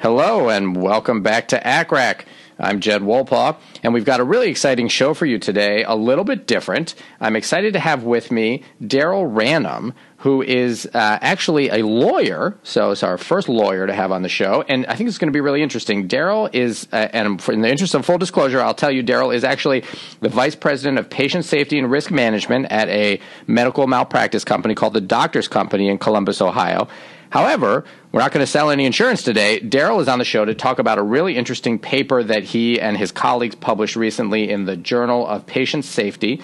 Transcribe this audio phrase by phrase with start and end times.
[0.00, 2.20] Hello and welcome back to ACCRAC.
[2.56, 6.22] I'm Jed Wolpaw, and we've got a really exciting show for you today, a little
[6.22, 6.94] bit different.
[7.20, 12.56] I'm excited to have with me Darrell Ranum, who is uh, actually a lawyer.
[12.62, 15.32] So it's our first lawyer to have on the show, and I think it's going
[15.32, 16.06] to be really interesting.
[16.06, 19.42] Darrell is, uh, and in the interest of full disclosure, I'll tell you, Darrell is
[19.42, 19.82] actually
[20.20, 24.94] the vice president of patient safety and risk management at a medical malpractice company called
[24.94, 26.86] the Doctors Company in Columbus, Ohio.
[27.30, 29.60] However, we're not going to sell any insurance today.
[29.60, 32.96] Darrell is on the show to talk about a really interesting paper that he and
[32.96, 36.40] his colleagues published recently in the Journal of Patient Safety.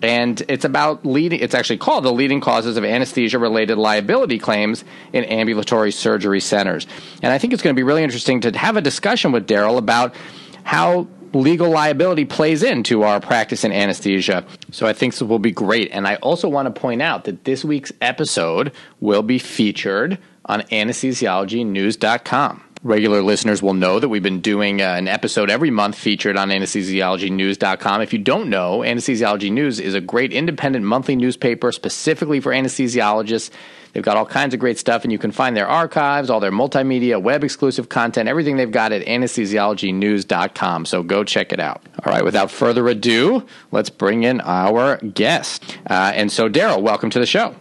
[0.00, 4.84] And it's about leading, it's actually called the leading causes of anesthesia related liability claims
[5.12, 6.86] in ambulatory surgery centers.
[7.20, 9.76] And I think it's going to be really interesting to have a discussion with Darrell
[9.76, 10.14] about
[10.62, 14.44] how legal liability plays into our practice in anesthesia.
[14.70, 15.90] So I think this will be great.
[15.92, 20.62] And I also want to point out that this week's episode will be featured on
[20.62, 22.64] anesthesiologynews.com.
[22.84, 26.50] Regular listeners will know that we've been doing uh, an episode every month featured on
[26.50, 28.02] anesthesiologynews.com.
[28.02, 33.50] If you don't know, Anesthesiology News is a great independent monthly newspaper specifically for anesthesiologists.
[33.92, 36.52] They've got all kinds of great stuff, and you can find their archives, all their
[36.52, 40.84] multimedia, web exclusive content, everything they've got at anesthesiologynews.com.
[40.84, 41.82] So go check it out.
[42.04, 45.78] All right, without further ado, let's bring in our guest.
[45.90, 47.56] Uh, and so, Darrell, welcome to the show.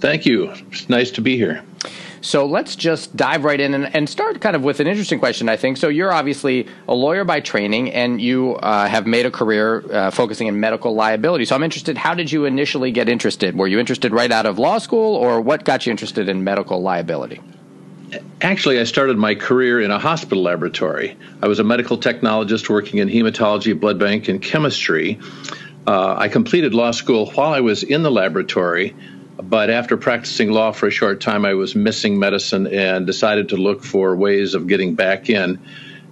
[0.00, 0.50] Thank you.
[0.50, 1.62] It's nice to be here.
[2.22, 5.48] So let's just dive right in and, and, start kind of with an interesting question,
[5.48, 5.76] I think.
[5.76, 10.10] So you're obviously a lawyer by training, and you uh, have made a career uh,
[10.12, 11.46] focusing in medical liability.
[11.46, 13.58] So I'm interested, how did you initially get interested?
[13.58, 16.80] Were you interested right out of law school, or what got you interested in medical
[16.80, 17.40] liability?
[18.40, 21.16] Actually, I started my career in a hospital laboratory.
[21.42, 25.18] I was a medical technologist working in hematology, blood bank, and chemistry.
[25.88, 28.94] Uh, I completed law school while I was in the laboratory
[29.48, 33.56] but after practicing law for a short time, I was missing medicine and decided to
[33.56, 35.60] look for ways of getting back in.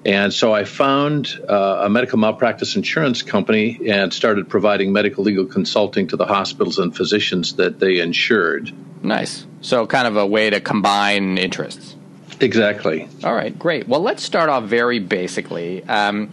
[0.04, 5.44] And so I found uh, a medical malpractice insurance company and started providing medical legal
[5.44, 8.72] consulting to the hospitals and physicians that they insured.
[9.02, 9.46] Nice.
[9.60, 11.96] So, kind of a way to combine interests.
[12.40, 13.08] Exactly.
[13.22, 13.86] All right, great.
[13.88, 15.84] Well, let's start off very basically.
[15.84, 16.32] Um,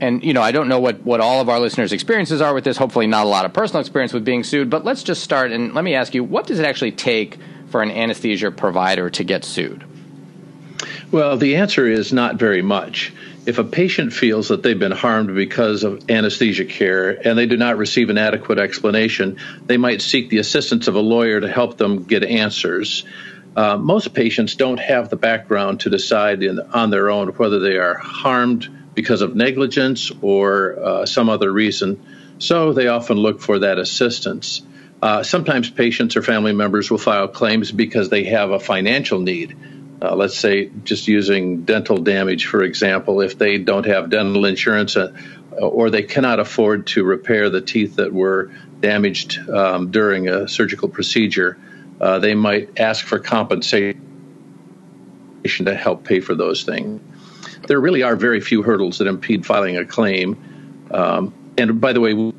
[0.00, 2.64] and you know, I don't know what what all of our listeners' experiences are with
[2.64, 2.76] this.
[2.76, 4.70] Hopefully, not a lot of personal experience with being sued.
[4.70, 7.38] But let's just start and let me ask you: What does it actually take
[7.70, 9.84] for an anesthesia provider to get sued?
[11.10, 13.12] Well, the answer is not very much.
[13.46, 17.56] If a patient feels that they've been harmed because of anesthesia care and they do
[17.56, 21.78] not receive an adequate explanation, they might seek the assistance of a lawyer to help
[21.78, 23.04] them get answers.
[23.56, 27.78] Uh, most patients don't have the background to decide in, on their own whether they
[27.78, 28.68] are harmed
[28.98, 32.04] because of negligence or uh, some other reason.
[32.40, 34.60] So they often look for that assistance.
[35.00, 39.56] Uh, sometimes patients or family members will file claims because they have a financial need.
[40.02, 44.96] Uh, let's say, just using dental damage, for example, if they don't have dental insurance
[44.96, 45.12] uh,
[45.56, 50.88] or they cannot afford to repair the teeth that were damaged um, during a surgical
[50.88, 51.56] procedure,
[52.00, 53.94] uh, they might ask for compensation
[55.44, 57.00] to help pay for those things
[57.68, 60.36] there really are very few hurdles that impede filing a claim.
[60.90, 62.32] Um, and by the way,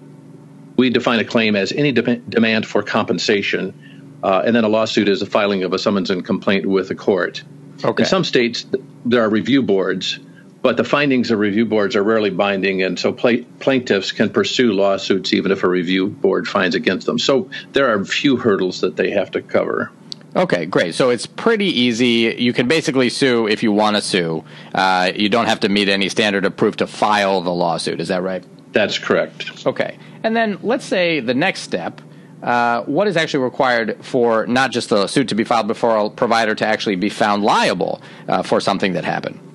[0.75, 5.07] we define a claim as any de- demand for compensation, uh, and then a lawsuit
[5.07, 7.43] is the filing of a summons and complaint with a court.
[7.83, 8.03] Okay.
[8.03, 8.65] In some states,
[9.05, 10.19] there are review boards,
[10.61, 14.73] but the findings of review boards are rarely binding, and so pla- plaintiffs can pursue
[14.73, 17.19] lawsuits even if a review board finds against them.
[17.19, 19.91] So there are few hurdles that they have to cover.
[20.35, 20.93] Okay, great.
[20.95, 22.35] So it's pretty easy.
[22.37, 24.43] You can basically sue if you want to sue.
[24.73, 27.99] Uh, you don't have to meet any standard of proof to file the lawsuit.
[27.99, 28.43] Is that right?
[28.71, 29.65] That's correct.
[29.65, 29.97] Okay.
[30.23, 32.01] And then let's say the next step.
[32.43, 36.09] Uh, what is actually required for not just the suit to be filed before a
[36.09, 39.48] provider to actually be found liable uh, for something that happened?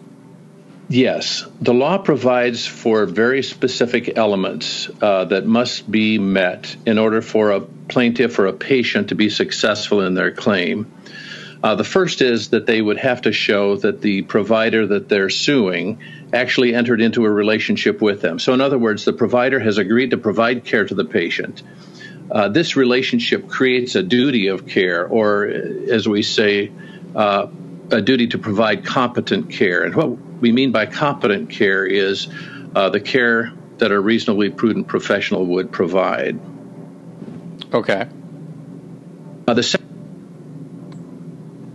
[0.88, 7.22] Yes, the law provides for very specific elements uh, that must be met in order
[7.22, 10.92] for a plaintiff or a patient to be successful in their claim.
[11.62, 15.30] Uh, the first is that they would have to show that the provider that they're
[15.30, 15.98] suing
[16.34, 18.38] actually entered into a relationship with them.
[18.38, 21.62] So, in other words, the provider has agreed to provide care to the patient.
[22.30, 26.70] Uh, this relationship creates a duty of care, or as we say,
[27.14, 27.46] uh,
[27.90, 29.84] a duty to provide competent care.
[29.84, 32.28] And what we mean by competent care is
[32.74, 36.38] uh, the care that a reasonably prudent professional would provide.
[37.72, 38.06] Okay.
[39.48, 39.88] Uh, the second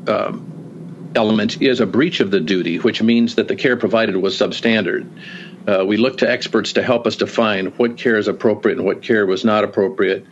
[0.07, 4.37] um, element is a breach of the duty, which means that the care provided was
[4.37, 5.09] substandard.
[5.67, 9.01] Uh, we look to experts to help us define what care is appropriate and what
[9.01, 10.27] care was not appropriate.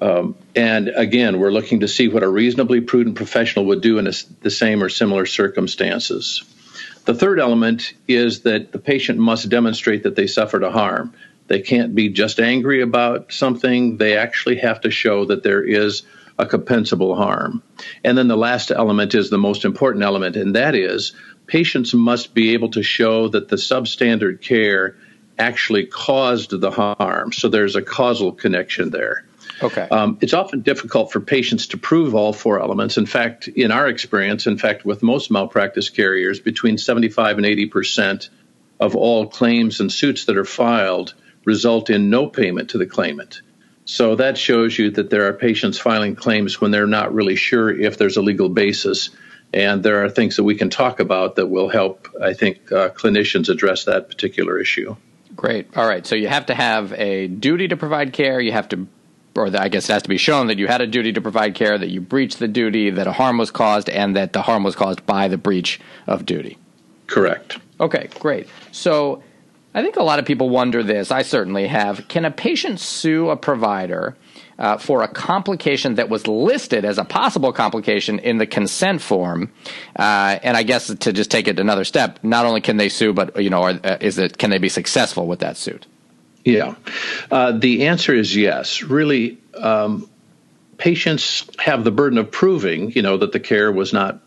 [0.00, 4.06] Um, and again, we're looking to see what a reasonably prudent professional would do in
[4.06, 6.44] a, the same or similar circumstances.
[7.08, 11.14] The third element is that the patient must demonstrate that they suffered a harm.
[11.46, 16.02] They can't be just angry about something, they actually have to show that there is
[16.38, 17.62] a compensable harm.
[18.04, 21.14] And then the last element is the most important element, and that is
[21.46, 24.94] patients must be able to show that the substandard care
[25.38, 27.32] actually caused the harm.
[27.32, 29.24] So there's a causal connection there.
[29.62, 29.88] Okay.
[29.90, 32.96] Um, it's often difficult for patients to prove all four elements.
[32.96, 37.66] In fact, in our experience, in fact, with most malpractice carriers, between 75 and 80
[37.66, 38.30] percent
[38.80, 41.14] of all claims and suits that are filed
[41.44, 43.42] result in no payment to the claimant.
[43.84, 47.70] So that shows you that there are patients filing claims when they're not really sure
[47.70, 49.10] if there's a legal basis.
[49.54, 52.90] And there are things that we can talk about that will help, I think, uh,
[52.90, 54.94] clinicians address that particular issue.
[55.34, 55.74] Great.
[55.74, 56.06] All right.
[56.06, 58.40] So you have to have a duty to provide care.
[58.40, 58.86] You have to
[59.38, 61.54] or I guess it has to be shown that you had a duty to provide
[61.54, 64.64] care, that you breached the duty, that a harm was caused, and that the harm
[64.64, 66.58] was caused by the breach of duty.
[67.06, 67.58] Correct.
[67.80, 68.48] Okay, great.
[68.72, 69.22] So
[69.74, 71.10] I think a lot of people wonder this.
[71.10, 72.08] I certainly have.
[72.08, 74.16] Can a patient sue a provider
[74.58, 79.52] uh, for a complication that was listed as a possible complication in the consent form?
[79.96, 83.12] Uh, and I guess to just take it another step, not only can they sue,
[83.12, 85.86] but you know, are, uh, is it can they be successful with that suit?
[86.48, 86.74] Yeah.
[87.30, 88.82] Uh, the answer is yes.
[88.82, 90.08] Really, um,
[90.78, 94.20] patients have the burden of proving, you know, that the care was not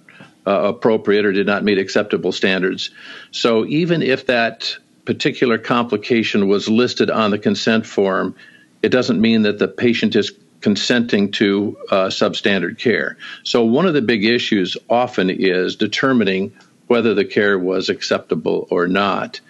[0.45, 2.91] uh, appropriate or did not meet acceptable standards.
[3.31, 4.75] So even if that
[5.05, 8.35] particular complication was listed on the consent form,
[8.83, 10.31] it doesn't mean that the patient is
[10.61, 13.17] consenting to uh, substandard care.
[13.43, 16.53] So one of the big issues often is determining
[16.85, 19.41] whether the care was acceptable or not.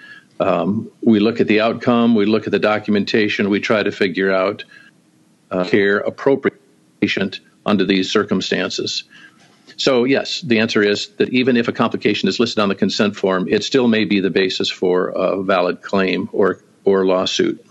[0.41, 4.33] Um, we look at the outcome, we look at the documentation, we try to figure
[4.33, 4.63] out
[5.51, 6.59] uh, care appropriate
[6.99, 9.03] patient under these circumstances.
[9.77, 13.15] So, yes, the answer is that even if a complication is listed on the consent
[13.15, 17.63] form, it still may be the basis for a valid claim or, or lawsuit.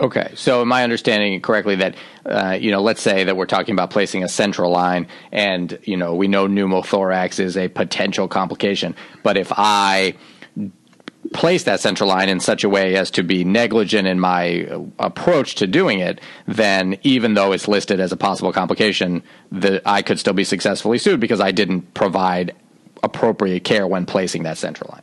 [0.00, 3.74] Okay, so am I understanding correctly that uh, you know, let's say that we're talking
[3.74, 8.94] about placing a central line, and you know, we know pneumothorax is a potential complication,
[9.22, 10.14] but if I
[11.32, 14.66] place that central line in such a way as to be negligent in my
[14.98, 20.02] approach to doing it, then even though it's listed as a possible complication, that I
[20.02, 22.54] could still be successfully sued because I didn't provide
[23.02, 25.02] appropriate care when placing that central line.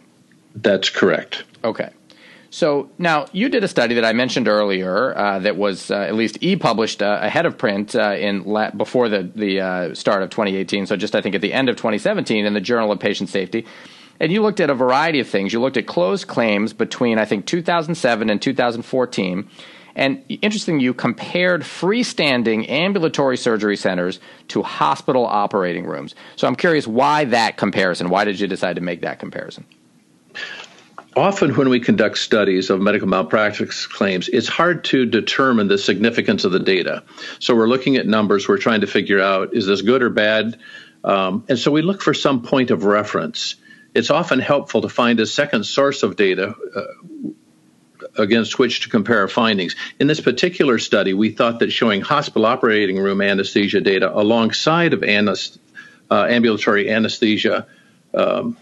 [0.55, 1.43] That's correct.
[1.63, 1.89] Okay.
[2.51, 6.15] So now you did a study that I mentioned earlier uh, that was uh, at
[6.15, 10.31] least e-published uh, ahead of print uh, in la- before the the uh, start of
[10.31, 10.87] 2018.
[10.87, 13.67] So just I think at the end of 2017 in the Journal of Patient Safety,
[14.19, 15.53] and you looked at a variety of things.
[15.53, 19.49] You looked at closed claims between, I think, 2007 and 2014.
[19.95, 26.15] And interesting, you compared freestanding ambulatory surgery centers to hospital operating rooms.
[26.35, 28.09] So I'm curious why that comparison?
[28.09, 29.65] Why did you decide to make that comparison?
[31.15, 36.45] Often, when we conduct studies of medical malpractice claims, it's hard to determine the significance
[36.45, 37.03] of the data.
[37.39, 40.59] So, we're looking at numbers, we're trying to figure out is this good or bad?
[41.03, 43.55] Um, and so, we look for some point of reference
[43.93, 47.31] it's often helpful to find a second source of data uh,
[48.17, 49.75] against which to compare findings.
[49.99, 55.03] In this particular study, we thought that showing hospital operating room anesthesia data alongside of
[56.11, 57.67] uh, ambulatory anesthesia
[58.13, 58.57] um,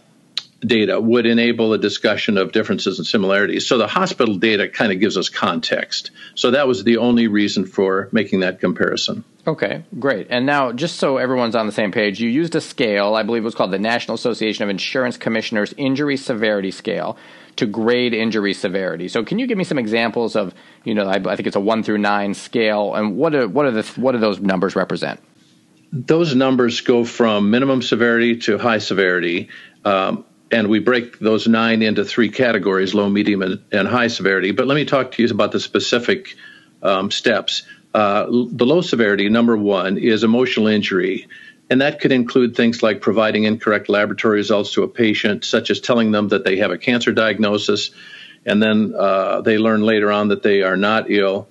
[0.61, 3.67] data would enable a discussion of differences and similarities.
[3.67, 6.11] So the hospital data kind of gives us context.
[6.35, 9.23] So that was the only reason for making that comparison.
[9.45, 10.27] Okay, great.
[10.29, 13.43] And now, just so everyone's on the same page, you used a scale, I believe
[13.43, 17.17] it was called the National Association of Insurance Commissioners Injury Severity Scale,
[17.55, 19.07] to grade injury severity.
[19.07, 21.61] So, can you give me some examples of, you know, I, I think it's a
[21.61, 25.21] one through nine scale, and what are what are the what do those numbers represent?
[25.93, 29.47] Those numbers go from minimum severity to high severity.
[29.85, 34.51] Um, and we break those nine into three categories low, medium, and, and high severity.
[34.51, 36.35] But let me talk to you about the specific
[36.81, 37.63] um, steps.
[37.93, 41.27] Uh, the low severity, number one, is emotional injury.
[41.69, 45.81] And that could include things like providing incorrect laboratory results to a patient, such as
[45.81, 47.91] telling them that they have a cancer diagnosis,
[48.45, 51.49] and then uh, they learn later on that they are not ill.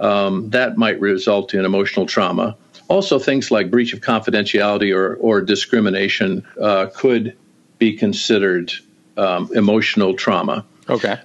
[0.00, 2.56] Um, that might result in emotional trauma.
[2.88, 7.36] Also, things like breach of confidentiality or, or discrimination uh, could
[7.82, 8.72] be considered
[9.16, 10.64] um, emotional trauma.
[10.88, 11.18] Okay.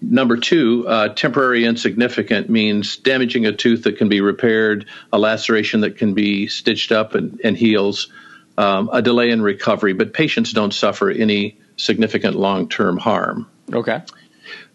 [0.00, 5.82] Number two, uh, temporary insignificant means damaging a tooth that can be repaired, a laceration
[5.82, 8.10] that can be stitched up and, and heals,
[8.56, 13.46] um, a delay in recovery, but patients don't suffer any significant long term harm.
[13.70, 14.00] Okay.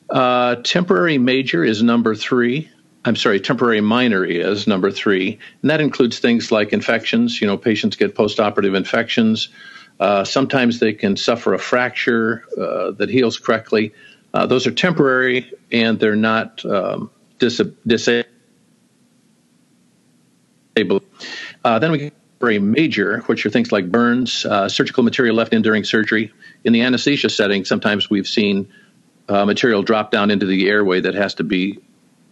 [0.07, 2.69] Uh, temporary major is number three.
[3.03, 7.41] I'm sorry, temporary minor is number three, and that includes things like infections.
[7.41, 9.49] You know, patients get postoperative infections,
[9.99, 13.93] uh, sometimes they can suffer a fracture uh, that heals correctly.
[14.33, 17.09] Uh, those are temporary and they're not um,
[17.39, 18.25] dis- disabled.
[21.63, 25.53] Uh, then we get very major, which are things like burns, uh, surgical material left
[25.53, 26.31] in during surgery.
[26.65, 28.67] In the anesthesia setting, sometimes we've seen
[29.27, 31.79] material drop down into the airway that has to be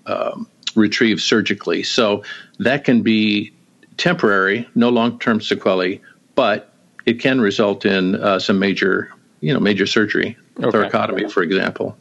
[0.06, 1.84] um, retrieved surgically.
[1.84, 2.24] So
[2.60, 3.54] that can be
[3.98, 6.02] temporary, no long term sequelae,
[6.36, 6.73] but
[7.06, 10.78] it can result in uh, some major, you know, major surgery, okay.
[10.78, 11.98] thoracotomy, for example.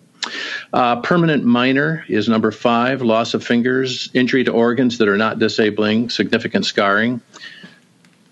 [0.72, 5.38] Uh, permanent minor is number five, loss of fingers, injury to organs that are not
[5.38, 7.20] disabling, significant scarring.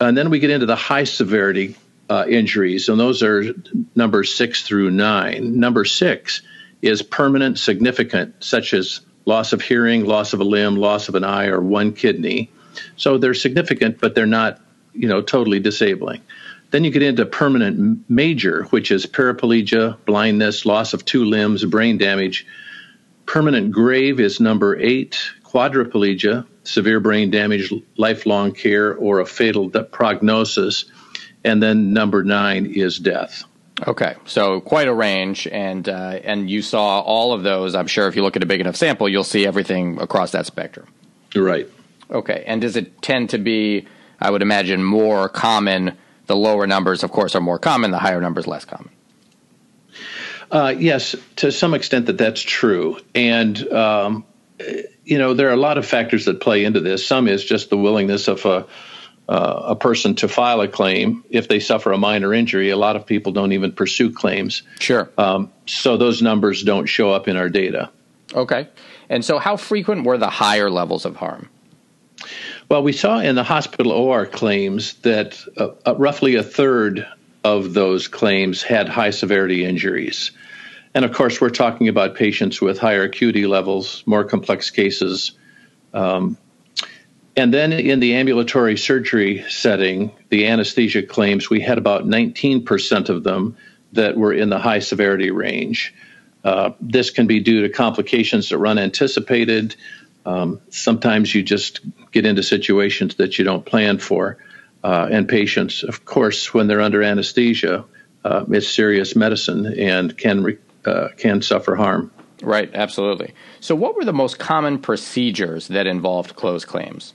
[0.01, 1.77] And then we get into the high severity
[2.09, 3.45] uh, injuries, and those are
[3.95, 5.59] numbers six through nine.
[5.59, 6.43] Number six
[6.81, 11.25] is permanent, significant, such as loss of hearing, loss of a limb, loss of an
[11.25, 12.51] eye, or one kidney.
[12.97, 14.61] So they're significant, but they're not,
[14.95, 16.23] you know, totally disabling.
[16.71, 21.99] Then you get into permanent major, which is paraplegia, blindness, loss of two limbs, brain
[21.99, 22.47] damage.
[23.27, 30.85] Permanent grave is number eight, quadriplegia, severe brain damage, lifelong care, or a fatal prognosis.
[31.43, 33.45] And then number nine is death.
[33.87, 37.75] Okay, so quite a range, and uh, and you saw all of those.
[37.75, 40.45] I'm sure if you look at a big enough sample, you'll see everything across that
[40.45, 40.87] spectrum.
[41.35, 41.67] Right.
[42.11, 43.87] Okay, and does it tend to be,
[44.21, 45.97] I would imagine, more common
[46.31, 48.91] the lower numbers, of course, are more common, the higher numbers less common.
[50.49, 52.99] Uh, yes, to some extent that that's true.
[53.17, 54.25] And, um,
[55.05, 57.05] you know, there are a lot of factors that play into this.
[57.05, 58.67] Some is just the willingness of a,
[59.29, 62.71] uh, a person to file a claim if they suffer a minor injury.
[62.71, 64.63] A lot of people don't even pursue claims.
[64.79, 65.11] Sure.
[65.19, 67.91] Um, so those numbers don't show up in our data.
[68.35, 68.69] Okay.
[69.09, 71.49] And so, how frequent were the higher levels of harm?
[72.71, 77.05] Well, we saw in the hospital OR claims that uh, uh, roughly a third
[77.43, 80.31] of those claims had high severity injuries.
[80.95, 85.33] And of course, we're talking about patients with higher acuity levels, more complex cases.
[85.93, 86.39] Um,
[87.37, 93.25] and then in the ambulatory surgery setting, the anesthesia claims, we had about 19% of
[93.25, 93.57] them
[93.95, 95.93] that were in the high severity range.
[96.45, 99.75] Uh, this can be due to complications that were unanticipated,
[100.27, 101.81] um, sometimes you just
[102.13, 104.37] get into situations that you don't plan for.
[104.83, 107.85] Uh, and patients, of course, when they're under anesthesia,
[108.25, 112.11] uh, it's serious medicine and can re- uh, can suffer harm.
[112.43, 113.35] Right, absolutely.
[113.61, 117.15] So, what were the most common procedures that involved closed claims?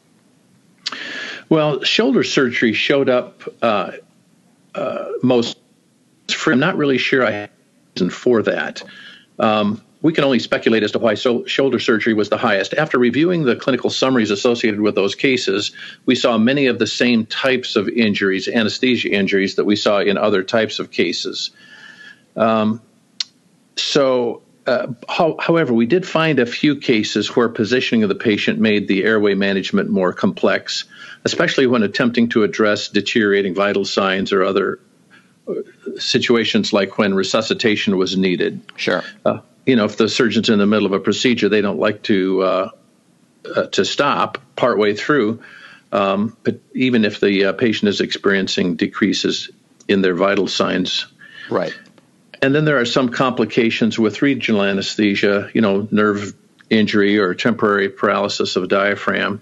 [1.50, 3.94] Well, shoulder surgery showed up uh,
[4.74, 5.58] uh, most.
[6.46, 7.50] I'm not really sure I have
[7.96, 8.84] reason for that.
[9.40, 12.76] Um, we can only speculate as to why so shoulder surgery was the highest.
[12.76, 15.72] After reviewing the clinical summaries associated with those cases,
[16.06, 20.16] we saw many of the same types of injuries, anesthesia injuries, that we saw in
[20.16, 21.50] other types of cases.
[22.36, 22.84] Um,
[23.78, 28.60] so, uh, how, however, we did find a few cases where positioning of the patient
[28.60, 30.84] made the airway management more complex,
[31.24, 34.80] especially when attempting to address deteriorating vital signs or other
[35.48, 35.54] uh,
[35.98, 38.62] situations like when resuscitation was needed.
[38.76, 39.04] Sure.
[39.26, 42.03] Uh, you know, if the surgeon's in the middle of a procedure, they don't like
[42.03, 42.69] to uh,
[43.55, 45.41] uh, to stop partway through.
[45.91, 49.50] Um, but even if the uh, patient is experiencing decreases
[49.88, 51.07] in their vital signs,
[51.50, 51.77] right?
[52.41, 56.34] And then there are some complications with regional anesthesia, you know, nerve
[56.69, 59.41] injury or temporary paralysis of diaphragm.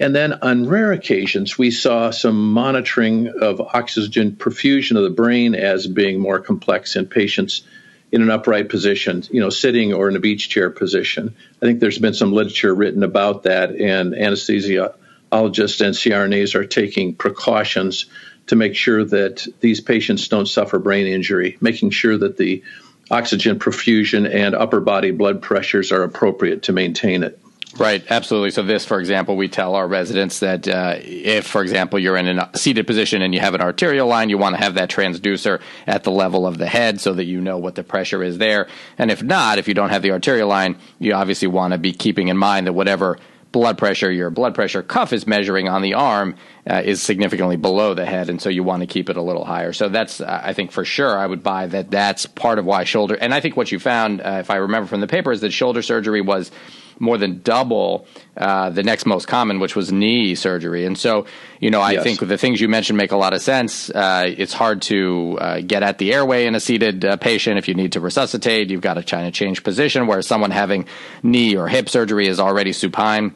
[0.00, 5.54] And then on rare occasions, we saw some monitoring of oxygen perfusion of the brain
[5.54, 7.62] as being more complex in patients
[8.10, 11.34] in an upright position, you know, sitting or in a beach chair position.
[11.62, 17.14] I think there's been some literature written about that, and anesthesiologists and CRNAs are taking
[17.14, 18.06] precautions
[18.46, 22.62] to make sure that these patients don't suffer brain injury, making sure that the
[23.10, 27.38] oxygen perfusion and upper body blood pressures are appropriate to maintain it.
[27.78, 28.50] Right, absolutely.
[28.50, 32.38] So, this, for example, we tell our residents that uh, if, for example, you're in
[32.38, 35.60] a seated position and you have an arterial line, you want to have that transducer
[35.86, 38.66] at the level of the head so that you know what the pressure is there.
[38.98, 41.92] And if not, if you don't have the arterial line, you obviously want to be
[41.92, 43.16] keeping in mind that whatever
[43.52, 46.34] blood pressure your blood pressure cuff is measuring on the arm
[46.68, 49.44] uh, is significantly below the head and so you want to keep it a little
[49.44, 52.84] higher so that's i think for sure i would buy that that's part of why
[52.84, 55.40] shoulder and i think what you found uh, if i remember from the paper is
[55.40, 56.50] that shoulder surgery was
[56.98, 60.84] more than double uh, the next most common, which was knee surgery.
[60.84, 61.26] And so,
[61.60, 62.02] you know, I yes.
[62.02, 63.90] think the things you mentioned make a lot of sense.
[63.90, 67.58] Uh, it's hard to uh, get at the airway in a seated uh, patient.
[67.58, 70.86] If you need to resuscitate, you've got to try to change position, whereas someone having
[71.22, 73.34] knee or hip surgery is already supine.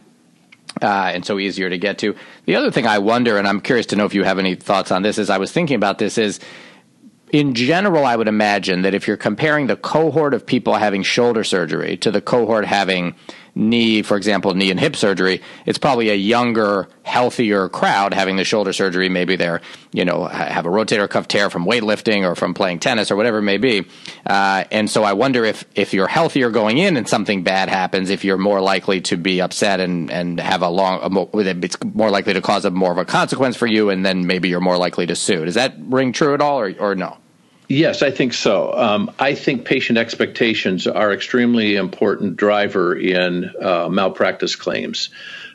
[0.81, 2.17] Uh, and so easier to get to.
[2.47, 4.91] The other thing I wonder, and I'm curious to know if you have any thoughts
[4.91, 6.41] on this, as I was thinking about this, is
[7.33, 11.45] in general, I would imagine that if you're comparing the cohort of people having shoulder
[11.45, 13.15] surgery to the cohort having
[13.55, 18.45] knee, for example, knee and hip surgery, it's probably a younger, healthier crowd having the
[18.45, 19.09] shoulder surgery.
[19.09, 19.61] Maybe they're,
[19.93, 23.39] you know, have a rotator cuff tear from weightlifting or from playing tennis or whatever
[23.39, 23.87] it may be.
[24.27, 28.11] Uh, and so I wonder if, if you're healthier going in and something bad happens,
[28.11, 31.77] if you're more likely to be upset and, and have a long, a more, it's
[31.85, 33.91] more likely to cause a more of a consequence for you.
[33.91, 35.45] And then maybe you're more likely to sue.
[35.45, 37.19] Does that ring true at all or, or no?
[37.73, 38.71] Yes, I think so.
[38.75, 45.09] Um, I think patient expectations are extremely important driver in uh, malpractice claims.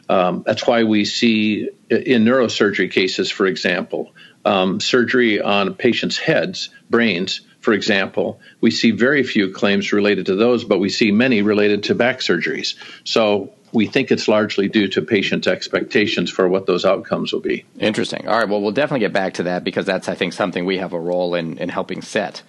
[0.10, 4.15] Um, that's why we see in neurosurgery cases, for example,
[4.46, 10.36] um, surgery on patients' heads, brains, for example, we see very few claims related to
[10.36, 12.74] those, but we see many related to back surgeries.
[13.04, 17.66] So we think it's largely due to patient expectations for what those outcomes will be.
[17.80, 18.28] Interesting.
[18.28, 18.48] All right.
[18.48, 21.00] Well, we'll definitely get back to that because that's, I think, something we have a
[21.00, 22.44] role in, in helping set.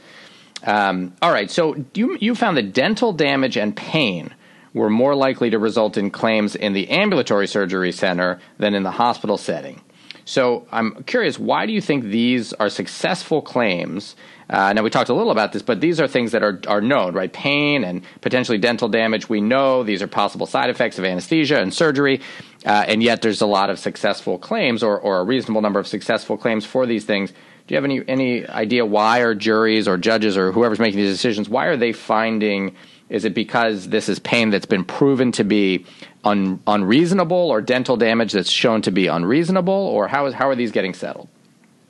[0.65, 1.51] Um, all right.
[1.51, 4.35] So you, you found that dental damage and pain
[4.75, 8.91] were more likely to result in claims in the ambulatory surgery center than in the
[8.91, 9.81] hospital setting.
[10.25, 14.15] So I'm curious, why do you think these are successful claims
[14.51, 16.81] uh, now we talked a little about this, but these are things that are are
[16.81, 17.33] known, right?
[17.33, 19.29] Pain and potentially dental damage.
[19.29, 22.21] We know these are possible side effects of anesthesia and surgery,
[22.65, 25.87] uh, and yet there's a lot of successful claims, or or a reasonable number of
[25.87, 27.31] successful claims for these things.
[27.31, 31.13] Do you have any any idea why are juries or judges or whoever's making these
[31.13, 31.49] decisions?
[31.51, 32.75] Why are they finding?
[33.11, 35.85] Is it because this is pain that's been proven to be
[36.25, 40.55] un, unreasonable, or dental damage that's shown to be unreasonable, or how is how are
[40.55, 41.29] these getting settled?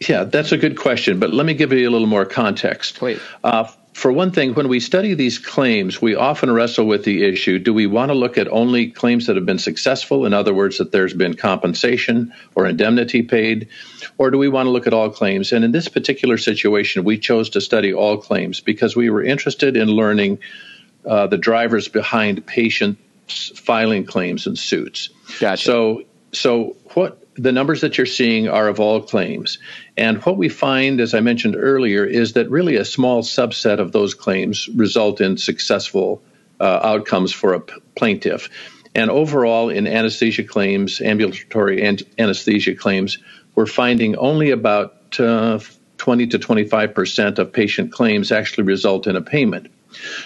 [0.01, 2.97] Yeah, that's a good question, but let me give you a little more context.
[2.97, 3.21] Please.
[3.43, 7.59] Uh, for one thing, when we study these claims, we often wrestle with the issue
[7.59, 10.25] do we want to look at only claims that have been successful?
[10.25, 13.69] In other words, that there's been compensation or indemnity paid?
[14.17, 15.53] Or do we want to look at all claims?
[15.53, 19.77] And in this particular situation, we chose to study all claims because we were interested
[19.77, 20.39] in learning
[21.05, 25.09] uh, the drivers behind patients filing claims and suits.
[25.41, 25.63] Gotcha.
[25.63, 29.59] So, so what the numbers that you're seeing are of all claims.
[29.97, 33.93] And what we find, as I mentioned earlier, is that really a small subset of
[33.93, 36.23] those claims result in successful
[36.61, 38.51] uh, outcomes for a plaintiff.
[38.95, 43.19] And overall, in anesthesia claims, ambulatory an- anesthesia claims,
[43.55, 45.61] we're finding only about uh,
[45.99, 49.69] 20 to 25 percent of patient claims actually result in a payment.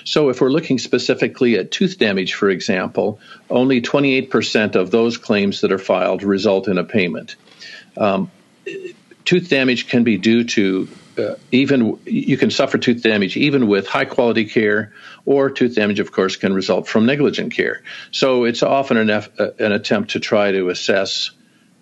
[0.04, 5.60] So, if we're looking specifically at tooth damage, for example, only 28% of those claims
[5.60, 7.36] that are filed result in a payment.
[7.96, 8.30] Um,
[9.24, 13.86] tooth damage can be due to uh, even you can suffer tooth damage even with
[13.86, 14.92] high quality care,
[15.26, 17.82] or tooth damage, of course, can result from negligent care.
[18.10, 19.22] So it's often an, uh,
[19.58, 21.30] an attempt to try to assess.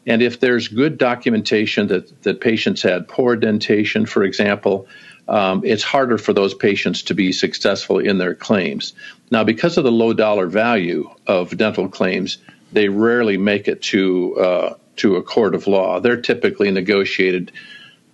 [0.06, 4.88] And if there's good documentation that, that patients had poor dentation, for example,
[5.30, 8.94] um, it's harder for those patients to be successful in their claims.
[9.30, 12.38] Now, because of the low dollar value of dental claims,
[12.72, 16.00] they rarely make it to uh, to a court of law.
[16.00, 17.52] They're typically negotiated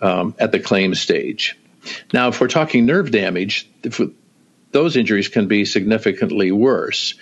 [0.03, 1.59] um, at the claim stage.
[2.13, 3.69] Now, if we're talking nerve damage,
[4.73, 7.15] those injuries can be significantly worse.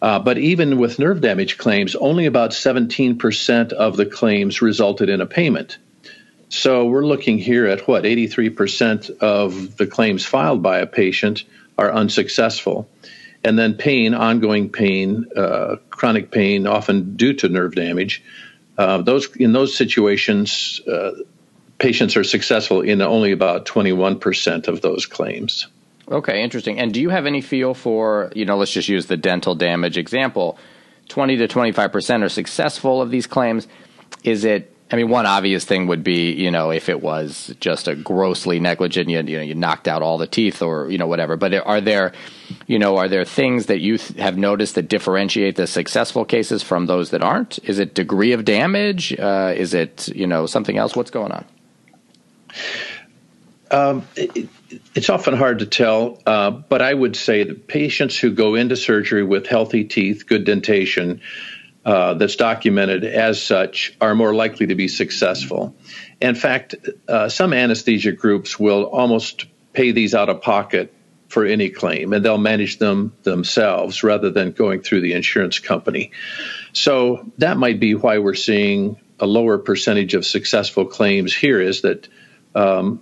[0.00, 5.20] Uh, but even with nerve damage claims, only about 17% of the claims resulted in
[5.20, 5.76] a payment.
[6.52, 11.44] So we're looking here at what 83% of the claims filed by a patient
[11.78, 12.90] are unsuccessful.
[13.42, 18.22] And then pain, ongoing pain, uh, chronic pain, often due to nerve damage.
[18.76, 21.12] Uh, those in those situations, uh,
[21.78, 25.68] patients are successful in only about 21% of those claims.
[26.10, 26.78] Okay, interesting.
[26.78, 29.96] And do you have any feel for, you know, let's just use the dental damage
[29.96, 30.58] example.
[31.08, 33.66] 20 to 25% are successful of these claims.
[34.22, 37.88] Is it I mean, one obvious thing would be, you know, if it was just
[37.88, 41.06] a grossly negligent, you, you know, you knocked out all the teeth or, you know,
[41.06, 41.36] whatever.
[41.38, 42.12] But are there,
[42.66, 46.62] you know, are there things that you th- have noticed that differentiate the successful cases
[46.62, 47.58] from those that aren't?
[47.64, 49.18] Is it degree of damage?
[49.18, 50.94] Uh, is it, you know, something else?
[50.94, 51.46] What's going on?
[53.70, 54.50] Um, it,
[54.94, 58.76] it's often hard to tell, uh, but I would say that patients who go into
[58.76, 61.20] surgery with healthy teeth, good dentation,
[61.84, 65.74] uh, that's documented as such are more likely to be successful.
[66.20, 66.76] In fact,
[67.08, 70.94] uh, some anesthesia groups will almost pay these out of pocket
[71.32, 76.12] for any claim, and they'll manage them themselves rather than going through the insurance company.
[76.72, 81.60] So that might be why we're seeing a lower percentage of successful claims here.
[81.60, 82.08] Is that
[82.54, 83.00] um,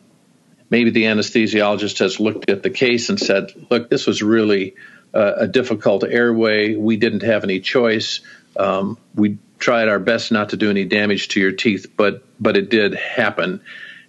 [0.70, 4.76] maybe the anesthesiologist has looked at the case and said, "Look, this was really
[5.12, 6.76] uh, a difficult airway.
[6.76, 8.20] We didn't have any choice."
[8.60, 12.56] Um, we tried our best not to do any damage to your teeth, but but
[12.56, 13.60] it did happen,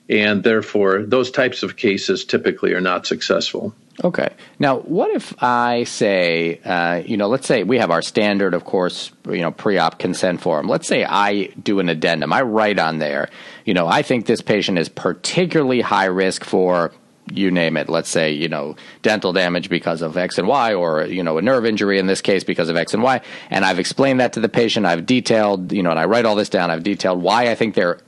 [0.10, 3.74] and therefore those types of cases typically are not successful.
[4.04, 4.30] Okay.
[4.58, 8.64] Now, what if I say, uh, you know, let's say we have our standard, of
[8.64, 10.68] course, you know, pre-op consent form.
[10.68, 12.34] Let's say I do an addendum.
[12.34, 13.30] I write on there,
[13.64, 16.92] you know, I think this patient is particularly high risk for
[17.30, 17.90] you name it.
[17.90, 21.42] Let's say, you know, dental damage because of X and Y, or, you know, a
[21.42, 23.22] nerve injury in this case because of X and Y.
[23.50, 24.86] And I've explained that to the patient.
[24.86, 26.72] I've detailed, you know, and I write all this down.
[26.72, 28.00] I've detailed why I think they're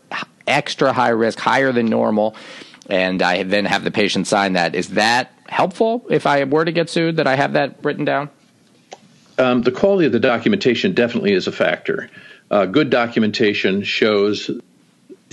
[0.48, 2.36] extra high risk, higher than normal.
[2.90, 4.76] And I then have the patient sign that.
[4.76, 8.30] Is that helpful if I were to get sued that I have that written down?
[9.38, 12.10] Um, the quality of the documentation definitely is a factor.
[12.52, 14.52] Uh, good documentation shows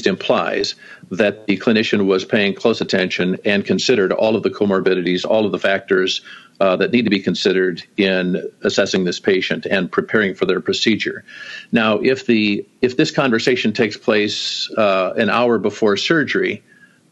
[0.07, 0.75] implies
[1.11, 5.53] that the clinician was paying close attention and considered all of the comorbidities, all of
[5.53, 6.23] the factors
[6.61, 11.25] uh, that need to be considered in assessing this patient and preparing for their procedure.
[11.73, 16.63] Now, if the if this conversation takes place uh, an hour before surgery,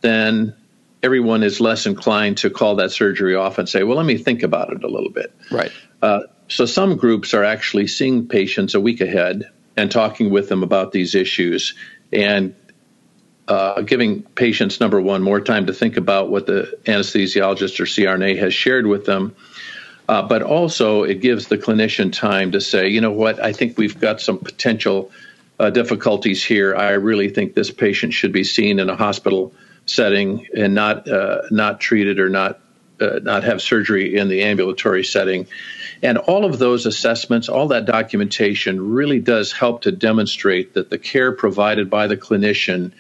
[0.03, 0.55] then
[1.03, 4.43] everyone is less inclined to call that surgery off and say, "Well, let me think
[4.43, 5.73] about it a little bit." Right.
[6.03, 10.63] Uh, so some groups are actually seeing patients a week ahead and talking with them
[10.63, 11.75] about these issues
[12.13, 12.55] and
[13.49, 18.39] uh, giving patients, number one, more time to think about what the anesthesiologist or CRNA
[18.39, 19.35] has shared with them.
[20.09, 23.77] Uh, but also, it gives the clinician time to say, you know what, I think
[23.77, 25.11] we've got some potential
[25.59, 26.75] uh, difficulties here.
[26.75, 29.53] I really think this patient should be seen in a hospital
[29.87, 32.61] setting and not uh, not treated or not
[33.01, 35.47] uh, not have surgery in the ambulatory setting.
[36.03, 40.99] And all of those assessments, all that documentation really does help to demonstrate that the
[40.99, 42.93] care provided by the clinician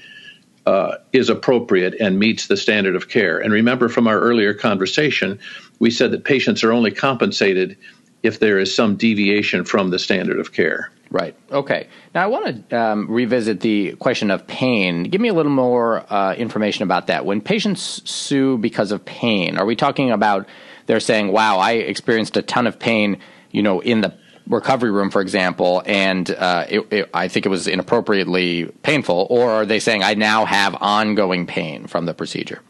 [0.68, 3.38] uh, is appropriate and meets the standard of care.
[3.38, 5.38] And remember from our earlier conversation,
[5.78, 7.78] we said that patients are only compensated
[8.22, 10.90] if there is some deviation from the standard of care.
[11.10, 11.34] Right.
[11.50, 11.88] Okay.
[12.14, 15.04] Now I want to um, revisit the question of pain.
[15.04, 17.24] Give me a little more uh, information about that.
[17.24, 20.46] When patients sue because of pain, are we talking about
[20.84, 23.20] they're saying, "Wow, I experienced a ton of pain,"
[23.52, 24.12] you know, in the
[24.48, 29.50] recovery room, for example, and uh, it, it, I think it was inappropriately painful, or
[29.50, 32.60] are they saying I now have ongoing pain from the procedure?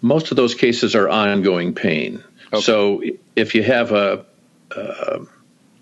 [0.00, 2.22] Most of those cases are ongoing pain.
[2.52, 2.62] Okay.
[2.62, 3.02] So
[3.36, 4.24] if you have a,
[4.74, 5.18] uh,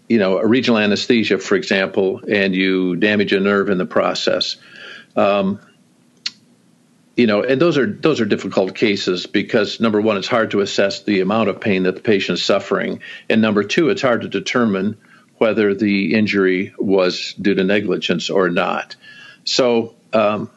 [0.09, 4.57] you know, a regional anesthesia, for example, and you damage a nerve in the process,
[5.17, 5.61] um,
[7.17, 10.61] you know, and those are those are difficult cases because number one, it's hard to
[10.61, 14.23] assess the amount of pain that the patient is suffering, and number two, it's hard
[14.23, 14.97] to determine
[15.39, 18.97] whether the injury was due to negligence or not.
[19.45, 20.51] So um,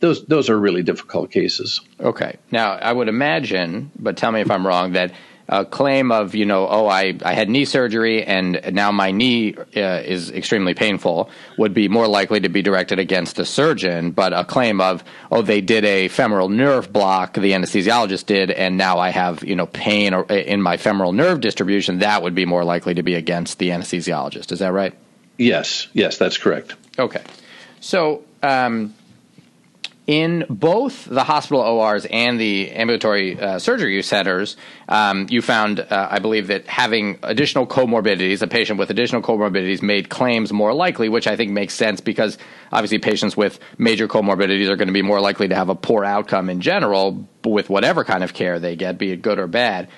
[0.00, 1.80] those those are really difficult cases.
[2.00, 2.36] Okay.
[2.50, 5.12] Now I would imagine, but tell me if I'm wrong, that
[5.50, 9.56] a claim of you know oh I, I had knee surgery and now my knee
[9.56, 14.32] uh, is extremely painful would be more likely to be directed against the surgeon but
[14.32, 18.98] a claim of oh they did a femoral nerve block the anesthesiologist did and now
[18.98, 22.94] I have you know pain in my femoral nerve distribution that would be more likely
[22.94, 24.52] to be against the anesthesiologist.
[24.52, 24.94] Is that right?
[25.36, 25.88] Yes.
[25.92, 26.76] Yes that's correct.
[26.98, 27.22] Okay.
[27.80, 28.94] So um,
[30.10, 34.56] in both the hospital ORs and the ambulatory uh, surgery centers,
[34.88, 39.82] um, you found, uh, I believe, that having additional comorbidities, a patient with additional comorbidities,
[39.82, 42.38] made claims more likely, which I think makes sense because
[42.72, 46.04] obviously patients with major comorbidities are going to be more likely to have a poor
[46.04, 49.88] outcome in general with whatever kind of care they get, be it good or bad.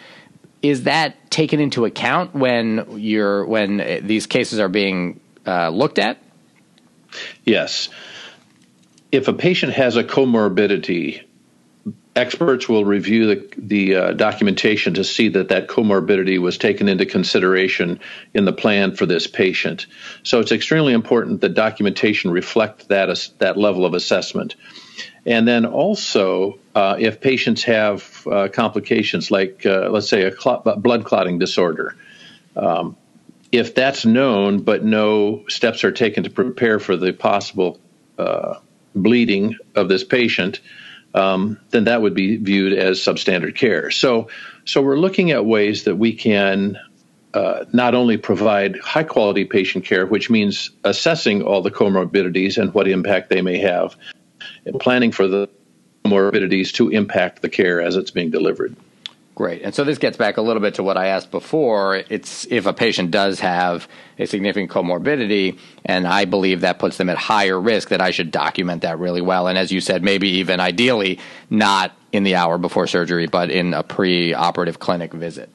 [0.60, 5.98] Is that taken into account when you're when uh, these cases are being uh, looked
[5.98, 6.18] at?
[7.46, 7.88] Yes
[9.12, 11.22] if a patient has a comorbidity,
[12.16, 17.04] experts will review the, the uh, documentation to see that that comorbidity was taken into
[17.04, 18.00] consideration
[18.34, 19.86] in the plan for this patient.
[20.22, 24.56] So it's extremely important that documentation reflect that that level of assessment.
[25.24, 30.82] And then also, uh, if patients have uh, complications like, uh, let's say, a clot,
[30.82, 31.96] blood clotting disorder,
[32.56, 32.96] um,
[33.52, 37.78] if that's known but no steps are taken to prepare for the possible
[38.18, 38.58] uh,
[38.94, 40.60] bleeding of this patient,
[41.14, 43.90] um, then that would be viewed as substandard care.
[43.90, 44.28] So,
[44.64, 46.78] so we're looking at ways that we can
[47.34, 52.72] uh, not only provide high quality patient care, which means assessing all the comorbidities and
[52.74, 53.96] what impact they may have,
[54.66, 55.48] and planning for the
[56.04, 58.76] comorbidities to impact the care as it's being delivered.
[59.34, 59.62] Great.
[59.62, 61.96] And so this gets back a little bit to what I asked before.
[61.96, 67.08] It's if a patient does have a significant comorbidity, and I believe that puts them
[67.08, 69.48] at higher risk, that I should document that really well.
[69.48, 71.18] And as you said, maybe even ideally
[71.48, 75.48] not in the hour before surgery, but in a pre operative clinic visit.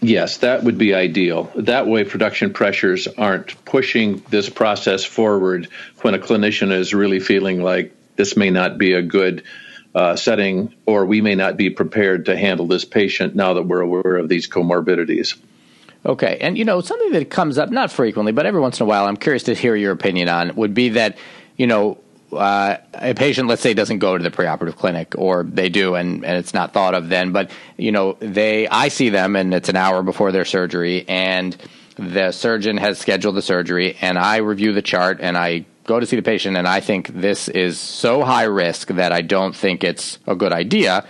[0.00, 1.50] Yes, that would be ideal.
[1.54, 5.68] That way, production pressures aren't pushing this process forward
[6.02, 9.44] when a clinician is really feeling like this may not be a good
[9.96, 13.80] uh, setting, or we may not be prepared to handle this patient now that we're
[13.80, 15.36] aware of these comorbidities.
[16.04, 18.86] Okay, and you know something that comes up not frequently, but every once in a
[18.86, 21.16] while, I'm curious to hear your opinion on would be that
[21.56, 21.98] you know
[22.30, 26.26] uh, a patient, let's say, doesn't go to the preoperative clinic, or they do, and,
[26.26, 27.32] and it's not thought of then.
[27.32, 31.56] But you know, they, I see them, and it's an hour before their surgery, and
[31.96, 36.06] the surgeon has scheduled the surgery, and I review the chart, and I go to
[36.06, 39.84] see the patient and I think this is so high risk that I don't think
[39.84, 41.06] it's a good idea.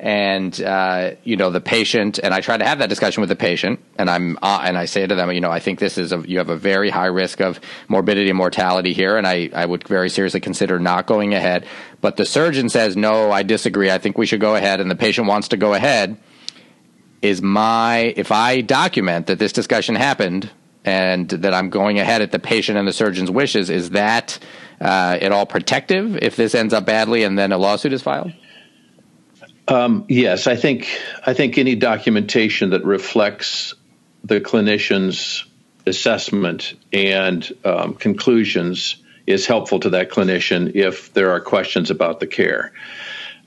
[0.00, 3.34] And uh, you know the patient, and I try to have that discussion with the
[3.34, 6.12] patient, and I'm uh, and I say to them, you know, I think this is
[6.12, 9.66] a you have a very high risk of morbidity and mortality here, and I I
[9.66, 11.66] would very seriously consider not going ahead.
[12.00, 13.90] But the surgeon says no, I disagree.
[13.90, 16.16] I think we should go ahead, and the patient wants to go ahead.
[17.20, 20.48] Is my if I document that this discussion happened
[20.84, 24.38] and that I'm going ahead at the patient and the surgeon's wishes, is that
[24.80, 28.32] uh, at all protective if this ends up badly and then a lawsuit is filed?
[29.66, 30.88] Um, yes, I think
[31.26, 33.74] I think any documentation that reflects
[34.24, 35.44] the clinician's
[35.86, 42.26] assessment and um, conclusions is helpful to that clinician if there are questions about the
[42.26, 42.72] care.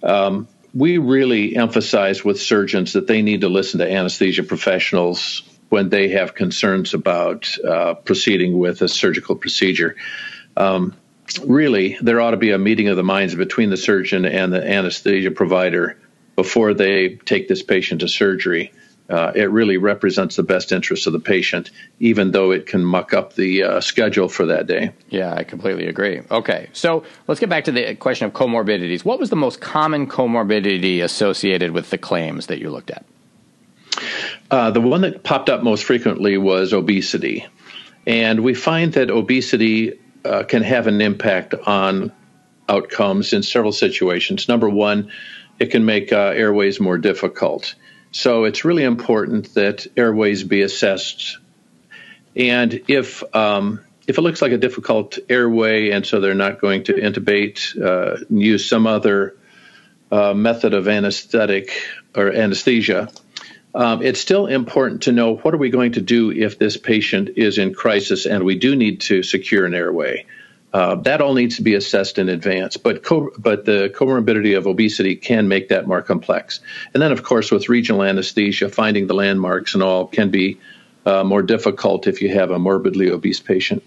[0.03, 5.41] Um, we really emphasize with surgeons that they need to listen to anesthesia professionals
[5.71, 9.95] when they have concerns about uh, proceeding with a surgical procedure.
[10.57, 10.93] Um,
[11.45, 14.61] really, there ought to be a meeting of the minds between the surgeon and the
[14.61, 15.97] anesthesia provider
[16.35, 18.73] before they take this patient to surgery.
[19.09, 23.13] Uh, it really represents the best interest of the patient, even though it can muck
[23.13, 24.91] up the uh, schedule for that day.
[25.09, 26.21] Yeah, I completely agree.
[26.29, 29.05] Okay, so let's get back to the question of comorbidities.
[29.05, 33.05] What was the most common comorbidity associated with the claims that you looked at?
[34.49, 37.45] Uh, the one that popped up most frequently was obesity.
[38.05, 42.11] And we find that obesity uh, can have an impact on
[42.67, 44.47] outcomes in several situations.
[44.47, 45.11] Number one,
[45.59, 47.75] it can make uh, airways more difficult.
[48.11, 51.37] So it's really important that airways be assessed.
[52.35, 56.83] And if um, if it looks like a difficult airway, and so they're not going
[56.85, 59.37] to intubate, uh, use some other
[60.11, 61.71] uh, method of anesthetic
[62.15, 63.09] or anesthesia,
[63.73, 67.29] um, it's still important to know what are we going to do if this patient
[67.37, 70.25] is in crisis and we do need to secure an airway.
[70.73, 74.67] Uh, that all needs to be assessed in advance, but co- but the comorbidity of
[74.67, 76.61] obesity can make that more complex.
[76.93, 80.59] And then, of course, with regional anesthesia, finding the landmarks and all can be
[81.05, 83.83] uh, more difficult if you have a morbidly obese patient.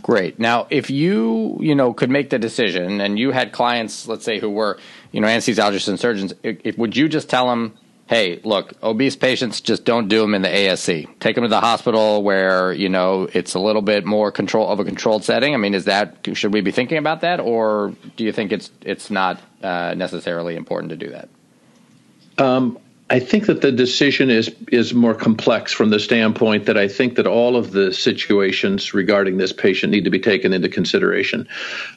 [0.00, 0.38] Great.
[0.38, 4.38] Now, if you you know could make the decision, and you had clients, let's say,
[4.38, 4.78] who were
[5.10, 6.34] you know anesthesiologists and surgeons,
[6.76, 7.76] would you just tell them?
[8.06, 11.18] Hey, look, obese patients just don't do them in the ASC.
[11.18, 14.80] Take them to the hospital where you know it's a little bit more control of
[14.80, 15.54] a controlled setting.
[15.54, 18.70] I mean, is that should we be thinking about that, or do you think it's
[18.82, 21.28] it's not uh, necessarily important to do that?
[22.38, 26.88] Um, I think that the decision is is more complex from the standpoint that I
[26.88, 31.48] think that all of the situations regarding this patient need to be taken into consideration.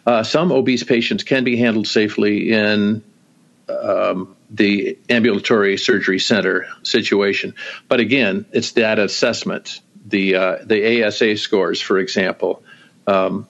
[0.05, 3.03] Uh, some obese patients can be handled safely in
[3.69, 7.55] um, the ambulatory surgery center situation,
[7.87, 9.81] but again, it's that assessment.
[10.05, 12.63] The uh, the ASA scores, for example,
[13.05, 13.47] um,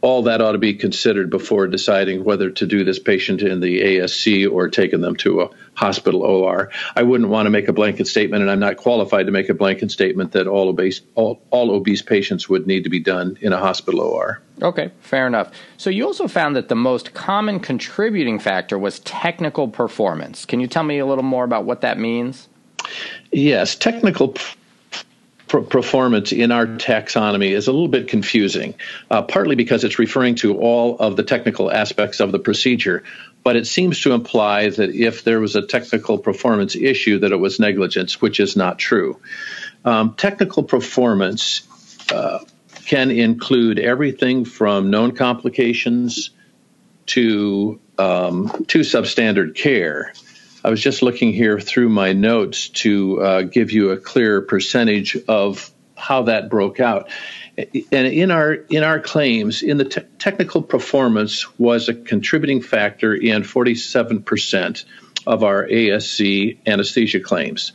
[0.00, 3.80] all that ought to be considered before deciding whether to do this patient in the
[3.80, 6.70] ASC or taking them to a hospital OR.
[6.94, 9.54] I wouldn't want to make a blanket statement, and I'm not qualified to make a
[9.54, 13.52] blanket statement that all obese all, all obese patients would need to be done in
[13.52, 14.40] a hospital OR.
[14.62, 15.50] Okay, fair enough.
[15.76, 20.44] So you also found that the most common contributing factor was technical performance.
[20.44, 22.48] Can you tell me a little more about what that means?
[23.32, 24.34] Yes, technical
[25.48, 28.74] performance in our taxonomy is a little bit confusing,
[29.10, 33.02] uh, partly because it's referring to all of the technical aspects of the procedure,
[33.42, 37.36] but it seems to imply that if there was a technical performance issue, that it
[37.36, 39.18] was negligence, which is not true.
[39.84, 41.66] Um, technical performance
[42.12, 42.40] uh,
[42.86, 46.30] can include everything from known complications
[47.06, 50.12] to um, to substandard care.
[50.68, 55.16] I was just looking here through my notes to uh, give you a clear percentage
[55.26, 57.08] of how that broke out.
[57.56, 63.14] And in our in our claims, in the te- technical performance was a contributing factor
[63.14, 64.84] in 47%
[65.26, 67.72] of our ASC anesthesia claims.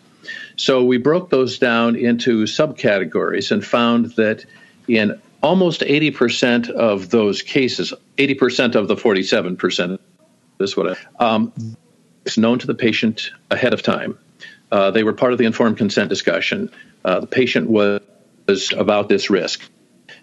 [0.56, 4.46] So we broke those down into subcategories and found that
[4.88, 9.98] in almost 80% of those cases, 80% of the 47%,
[10.60, 11.52] this is what I, um,
[12.38, 14.18] known to the patient ahead of time.
[14.72, 16.72] Uh, they were part of the informed consent discussion.
[17.06, 18.02] Uh, the patient was,
[18.48, 19.70] was about this risk.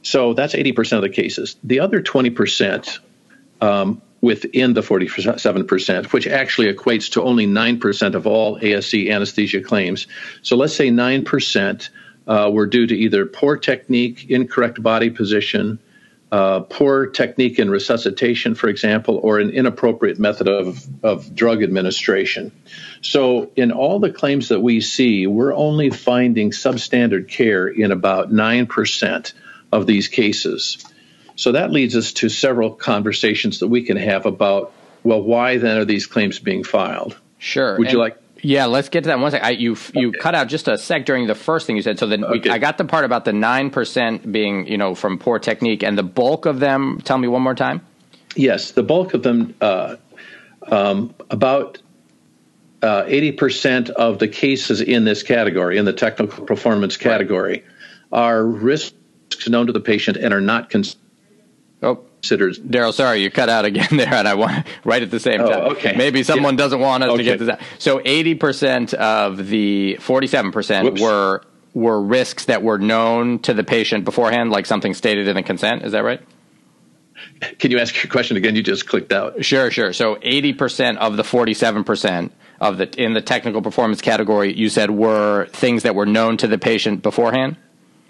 [0.02, 1.56] So that's 80% of the cases.
[1.62, 2.98] The other 20%
[3.60, 10.06] um, within the 47%, which actually equates to only 9% of all ASC anesthesia claims.
[10.42, 11.88] So let's say 9%
[12.26, 15.78] uh, were due to either poor technique, incorrect body position,
[16.32, 22.52] uh, poor technique in resuscitation, for example, or an inappropriate method of, of drug administration.
[23.02, 28.30] So, in all the claims that we see, we're only finding substandard care in about
[28.30, 29.32] 9%
[29.72, 30.84] of these cases.
[31.34, 35.78] So, that leads us to several conversations that we can have about well, why then
[35.78, 37.18] are these claims being filed?
[37.38, 37.78] Sure.
[37.78, 38.19] Would and, you like?
[38.42, 39.46] Yeah, let's get to that one second.
[39.46, 40.18] I, you you okay.
[40.18, 41.98] cut out just a sec during the first thing you said.
[41.98, 42.50] So then okay.
[42.50, 45.96] I got the part about the nine percent being you know from poor technique, and
[45.96, 47.00] the bulk of them.
[47.04, 47.82] Tell me one more time.
[48.36, 49.96] Yes, the bulk of them, uh,
[50.62, 51.78] um, about
[52.82, 57.52] uh, eighty uh, percent of the cases in this category, in the technical performance category,
[57.52, 57.64] right.
[58.12, 58.94] are risks
[59.48, 61.00] known to the patient and are not considered.
[61.82, 62.58] Oh, considers.
[62.58, 65.50] Darrell, sorry, you cut out again there, and I want right at the same oh,
[65.50, 65.60] time.
[65.72, 65.94] Okay.
[65.96, 66.58] Maybe someone yeah.
[66.58, 67.18] doesn't want us okay.
[67.18, 67.62] to get to that.
[67.78, 73.64] So, eighty percent of the forty-seven percent were were risks that were known to the
[73.64, 75.82] patient beforehand, like something stated in the consent.
[75.82, 76.20] Is that right?
[77.58, 78.54] Can you ask your question again?
[78.54, 79.44] You just clicked out.
[79.44, 79.92] Sure, sure.
[79.92, 84.68] So, eighty percent of the forty-seven percent of the in the technical performance category, you
[84.68, 87.56] said were things that were known to the patient beforehand.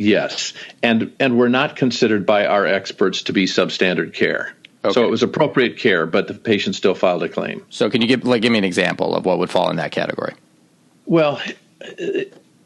[0.01, 4.55] Yes, and and were not considered by our experts to be substandard care.
[4.83, 4.95] Okay.
[4.95, 7.67] So it was appropriate care, but the patient still filed a claim.
[7.69, 9.93] So can you give like give me an example of what would fall in that
[9.93, 10.33] category?
[11.05, 11.43] Well,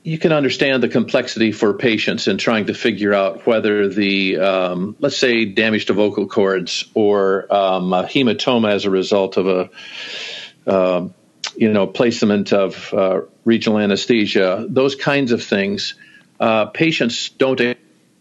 [0.04, 4.94] you can understand the complexity for patients in trying to figure out whether the um,
[5.00, 10.70] let's say damage to vocal cords or um, a hematoma as a result of a
[10.70, 11.08] uh,
[11.56, 15.94] you know placement of uh, regional anesthesia, those kinds of things
[16.40, 17.60] uh, patients don't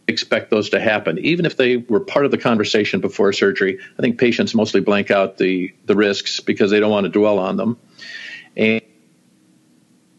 [0.08, 1.18] expect those to happen.
[1.20, 5.12] Even if they were part of the conversation before surgery, I think patients mostly blank
[5.12, 7.78] out the, the risks because they don't want to dwell on them.
[8.56, 8.82] And,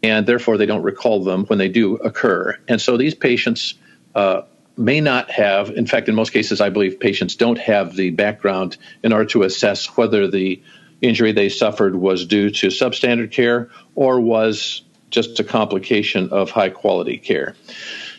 [0.03, 2.57] and therefore, they don't recall them when they do occur.
[2.67, 3.75] And so these patients
[4.13, 4.41] uh,
[4.77, 8.77] may not have, in fact, in most cases, I believe patients don't have the background
[9.03, 10.61] in order to assess whether the
[11.01, 14.84] injury they suffered was due to substandard care or was
[15.15, 17.55] just a complication of high quality care.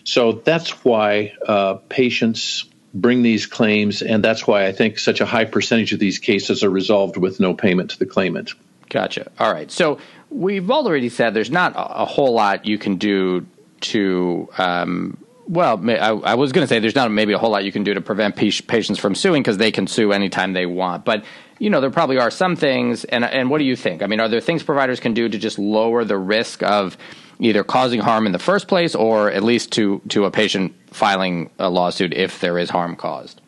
[0.03, 5.27] So that's why uh, patients bring these claims, and that's why I think such a
[5.27, 8.55] high percentage of these cases are resolved with no payment to the claimant.
[8.89, 9.31] Gotcha.
[9.39, 9.71] All right.
[9.71, 9.99] So
[10.31, 13.47] we've already said there's not a, whole lot you can do
[13.83, 14.49] to.
[14.59, 17.85] Um, well, I, was going to say there's not maybe a whole lot you can
[17.85, 21.05] do to prevent patients from suing because they can sue anytime they want.
[21.05, 21.25] But
[21.59, 23.05] you know, there probably are some things.
[23.05, 24.03] And and what do you think?
[24.03, 26.97] I mean, are there things providers can do to just lower the risk of
[27.39, 31.51] either causing harm in the first place, or at least to to a patient filing
[31.59, 33.41] a lawsuit if there is harm caused?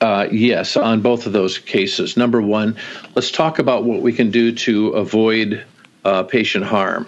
[0.00, 2.16] Uh, yes, on both of those cases.
[2.16, 2.76] Number one,
[3.14, 5.64] let's talk about what we can do to avoid
[6.04, 7.06] uh, patient harm.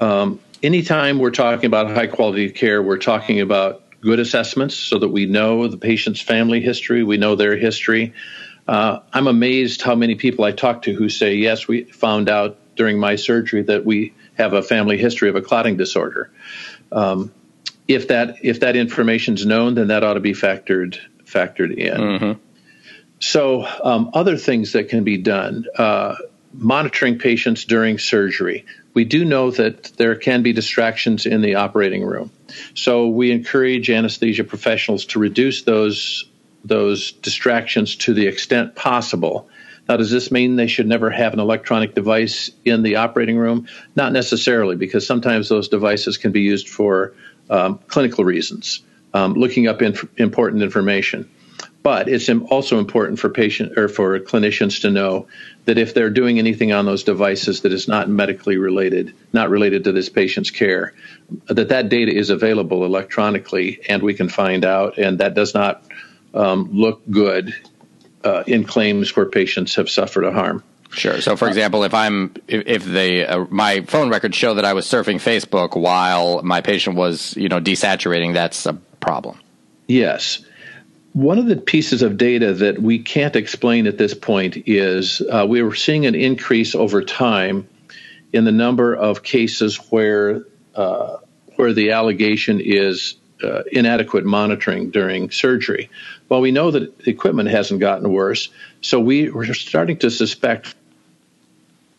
[0.00, 5.08] Um, anytime we're talking about high quality care, we're talking about good assessments so that
[5.08, 8.12] we know the patient's family history, we know their history.
[8.66, 12.58] Uh, I'm amazed how many people I talk to who say, Yes, we found out
[12.76, 16.30] during my surgery that we have a family history of a clotting disorder.
[16.90, 17.32] Um,
[17.88, 22.00] if that if that information is known, then that ought to be factored factored in.
[22.00, 22.40] Mm-hmm.
[23.18, 26.16] So, um, other things that can be done: uh,
[26.52, 28.64] monitoring patients during surgery.
[28.94, 32.30] We do know that there can be distractions in the operating room,
[32.74, 36.24] so we encourage anesthesia professionals to reduce those
[36.64, 39.48] those distractions to the extent possible.
[39.88, 43.66] Now, does this mean they should never have an electronic device in the operating room?
[43.96, 47.14] Not necessarily, because sometimes those devices can be used for
[47.50, 48.82] um, clinical reasons,
[49.12, 51.28] um, looking up inf- important information.
[51.82, 55.26] But it's also important for patient or for clinicians to know
[55.64, 59.84] that if they're doing anything on those devices that is not medically related, not related
[59.84, 60.94] to this patient's care,
[61.46, 65.84] that that data is available electronically and we can find out, and that does not
[66.34, 67.54] um, look good
[68.24, 70.62] uh, in claims where patients have suffered a harm.
[70.90, 71.20] Sure.
[71.20, 74.74] So, for example, if I'm if, if they uh, my phone records show that I
[74.74, 79.38] was surfing Facebook while my patient was you know desaturating, that's a problem.
[79.88, 80.44] Yes.
[81.12, 85.46] One of the pieces of data that we can't explain at this point is uh,
[85.46, 87.68] we were seeing an increase over time
[88.32, 90.44] in the number of cases where
[90.74, 91.18] uh,
[91.56, 95.90] where the allegation is uh, inadequate monitoring during surgery.
[96.30, 98.48] Well, we know that the equipment hasn't gotten worse,
[98.80, 100.74] so we were starting to suspect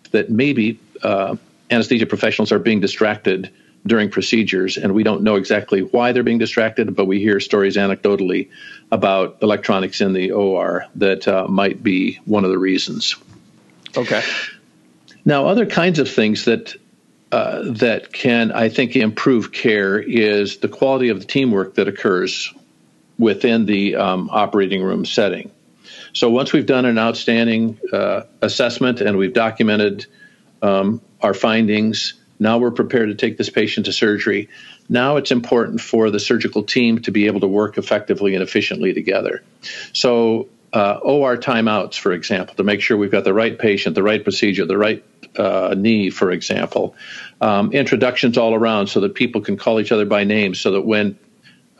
[0.09, 1.35] that maybe uh,
[1.69, 3.51] anesthesia professionals are being distracted
[3.85, 7.75] during procedures, and we don't know exactly why they're being distracted, but we hear stories
[7.75, 8.49] anecdotally
[8.91, 13.15] about electronics in the OR that uh, might be one of the reasons.
[13.97, 14.23] Okay.
[15.25, 16.75] Now, other kinds of things that
[17.31, 22.53] uh, that can, I think, improve care is the quality of the teamwork that occurs
[23.17, 25.49] within the um, operating room setting.
[26.13, 30.05] So once we've done an outstanding uh, assessment and we've documented
[30.61, 34.49] um, our findings, now we're prepared to take this patient to surgery.
[34.89, 38.93] Now it's important for the surgical team to be able to work effectively and efficiently
[38.93, 39.43] together.
[39.93, 44.03] So uh, OR timeouts, for example, to make sure we've got the right patient, the
[44.03, 45.03] right procedure, the right
[45.37, 46.95] uh, knee, for example.
[47.39, 50.81] Um, introductions all around so that people can call each other by name so that
[50.81, 51.17] when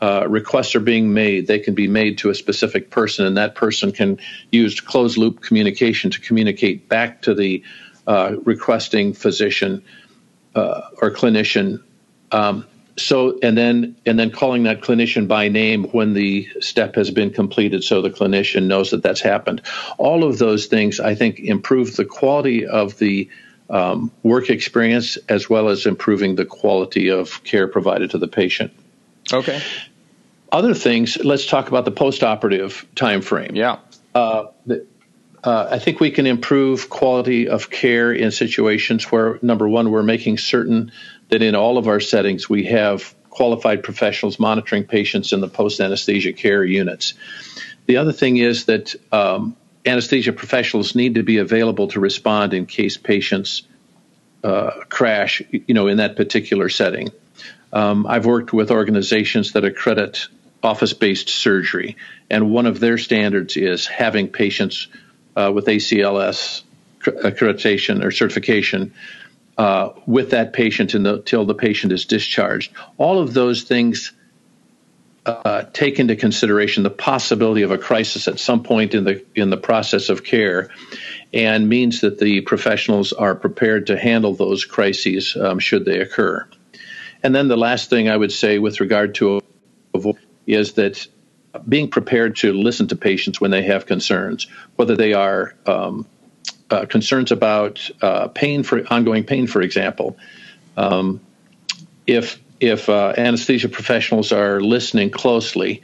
[0.00, 3.54] uh, requests are being made, they can be made to a specific person, and that
[3.54, 4.18] person can
[4.50, 7.62] use closed loop communication to communicate back to the
[8.06, 9.82] uh, requesting physician
[10.54, 11.82] uh, or clinician.
[12.32, 17.10] Um, so and then and then calling that clinician by name when the step has
[17.10, 19.62] been completed so the clinician knows that that's happened.
[19.98, 23.28] All of those things i think improve the quality of the
[23.70, 28.70] um, work experience as well as improving the quality of care provided to the patient.
[29.32, 29.60] Okay.
[30.52, 33.78] Other things let's talk about the postoperative time frame yeah.
[34.14, 34.86] Uh, the,
[35.44, 40.02] uh, I think we can improve quality of care in situations where, number one, we're
[40.02, 40.90] making certain
[41.28, 45.80] that in all of our settings we have qualified professionals monitoring patients in the post
[45.80, 47.14] anesthesia care units.
[47.86, 52.64] The other thing is that um, anesthesia professionals need to be available to respond in
[52.64, 53.62] case patients
[54.42, 57.10] uh, crash, you know, in that particular setting.
[57.72, 60.28] Um, I've worked with organizations that accredit
[60.62, 61.96] office-based surgery,
[62.30, 64.88] and one of their standards is having patients
[65.36, 66.62] uh, with ACLS
[67.02, 68.92] accreditation or certification
[69.58, 72.72] uh, with that patient until the patient is discharged.
[72.98, 74.12] All of those things
[75.26, 79.50] uh, take into consideration the possibility of a crisis at some point in the in
[79.50, 80.68] the process of care,
[81.32, 86.46] and means that the professionals are prepared to handle those crises um, should they occur.
[87.22, 89.40] And then the last thing I would say with regard to
[90.46, 91.06] is that
[91.68, 94.46] being prepared to listen to patients when they have concerns,
[94.76, 96.06] whether they are um,
[96.70, 100.16] uh, concerns about uh, pain for ongoing pain, for example.
[100.76, 101.20] Um,
[102.06, 105.82] if if uh, anesthesia professionals are listening closely,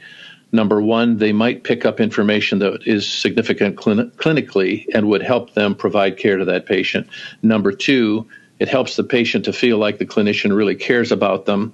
[0.51, 5.75] number one, they might pick up information that is significant clinically and would help them
[5.75, 7.07] provide care to that patient.
[7.41, 8.27] Number two,
[8.59, 11.73] it helps the patient to feel like the clinician really cares about them.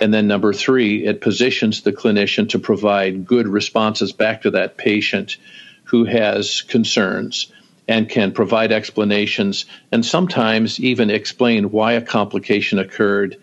[0.00, 4.76] And then number three, it positions the clinician to provide good responses back to that
[4.76, 5.36] patient
[5.84, 7.52] who has concerns
[7.88, 13.36] and can provide explanations and sometimes even explain why a complication occurred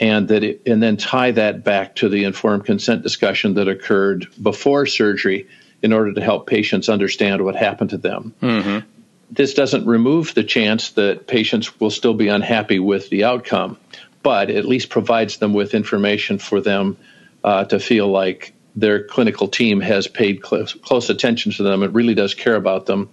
[0.00, 4.26] and that it, and then tie that back to the informed consent discussion that occurred
[4.40, 5.46] before surgery
[5.82, 8.34] in order to help patients understand what happened to them.
[8.40, 8.86] Mm-hmm.
[9.30, 13.76] this doesn't remove the chance that patients will still be unhappy with the outcome,
[14.24, 16.96] but at least provides them with information for them
[17.44, 21.84] uh, to feel like their clinical team has paid close, close attention to them.
[21.84, 23.08] It really does care about them,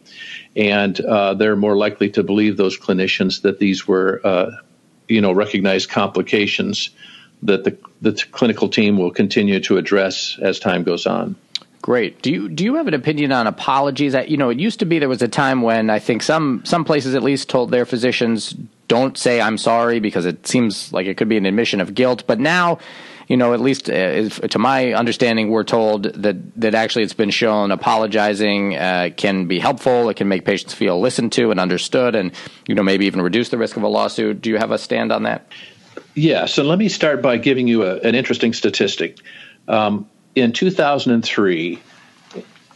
[0.56, 4.52] and uh, they're more likely to believe those clinicians that these were, uh,
[5.08, 6.90] you know, recognized complications
[7.44, 11.36] that the the clinical team will continue to address as time goes on.
[11.82, 12.22] Great.
[12.22, 14.16] Do you do you have an opinion on apologies?
[14.28, 16.86] You know, it used to be there was a time when I think some some
[16.86, 18.56] places at least told their physicians
[18.88, 22.26] don't say I'm sorry because it seems like it could be an admission of guilt.
[22.28, 22.78] But now,
[23.28, 27.32] you know, at least uh, to my understanding, we're told that that actually it's been
[27.32, 30.10] shown apologizing uh, can be helpful.
[30.10, 32.32] It can make patients feel listened to and understood, and
[32.68, 34.40] you know maybe even reduce the risk of a lawsuit.
[34.40, 35.52] Do you have a stand on that?
[36.14, 36.46] Yeah.
[36.46, 39.18] So let me start by giving you a, an interesting statistic.
[39.68, 41.80] Um, in 2003,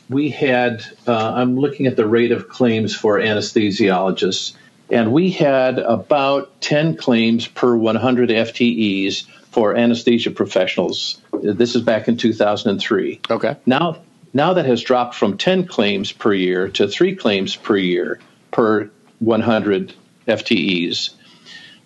[0.09, 4.53] we had, uh, I'm looking at the rate of claims for anesthesiologists,
[4.89, 11.21] and we had about 10 claims per 100 FTEs for anesthesia professionals.
[11.41, 13.21] This is back in 2003.
[13.31, 13.55] Okay.
[13.65, 13.97] Now,
[14.33, 18.19] now that has dropped from 10 claims per year to three claims per year
[18.51, 19.93] per 100
[20.27, 21.11] FTEs.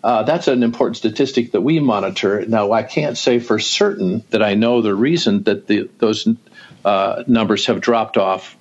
[0.04, 2.46] Uh, that's an important statistic that we monitor.
[2.46, 6.28] Now, I can't say for certain that I know the reason that the, those
[6.86, 8.56] uh, numbers have dropped off,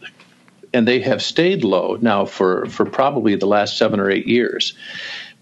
[0.74, 4.74] and they have stayed low now for, for probably the last seven or eight years.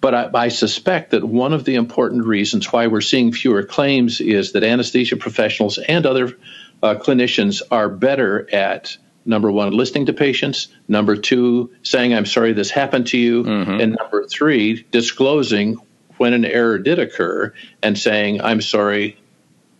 [0.00, 4.20] But I, I suspect that one of the important reasons why we're seeing fewer claims
[4.20, 6.36] is that anesthesia professionals and other
[6.82, 12.52] uh, clinicians are better at number one, listening to patients, number two, saying, I'm sorry
[12.52, 13.80] this happened to you, mm-hmm.
[13.80, 15.76] and number three, disclosing
[16.16, 17.52] when an error did occur
[17.82, 19.18] and saying, I'm sorry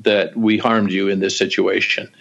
[0.01, 2.13] that we harmed you in this situation.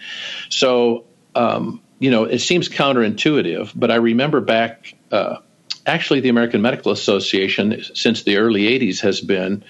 [0.48, 1.04] So,
[1.34, 5.38] um, you know, it seems counterintuitive, but I remember back, uh,
[5.84, 9.64] actually, the American Medical Association, since the early 80s, has been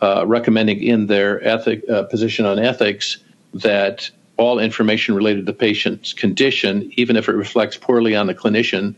[0.00, 3.18] uh, recommending in their ethic, uh, position on ethics
[3.54, 8.34] that all information related to the patient's condition, even if it reflects poorly on the
[8.34, 8.94] clinician,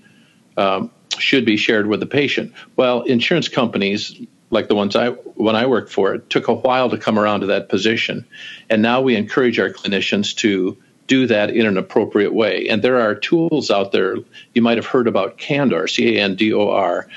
[0.56, 2.52] um, should be shared with the patient.
[2.76, 4.20] Well, insurance companies
[4.50, 7.40] like the ones I when I worked for, it took a while to come around
[7.40, 8.26] to that position,
[8.68, 10.76] and now we encourage our clinicians to
[11.06, 12.68] do that in an appropriate way.
[12.68, 14.16] And there are tools out there.
[14.54, 17.08] You might have heard about Candor, C A N D O R.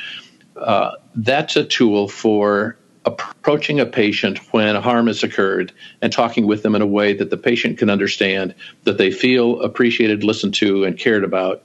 [0.55, 6.63] Uh, that's a tool for approaching a patient when harm has occurred and talking with
[6.63, 10.83] them in a way that the patient can understand, that they feel appreciated, listened to,
[10.83, 11.63] and cared about,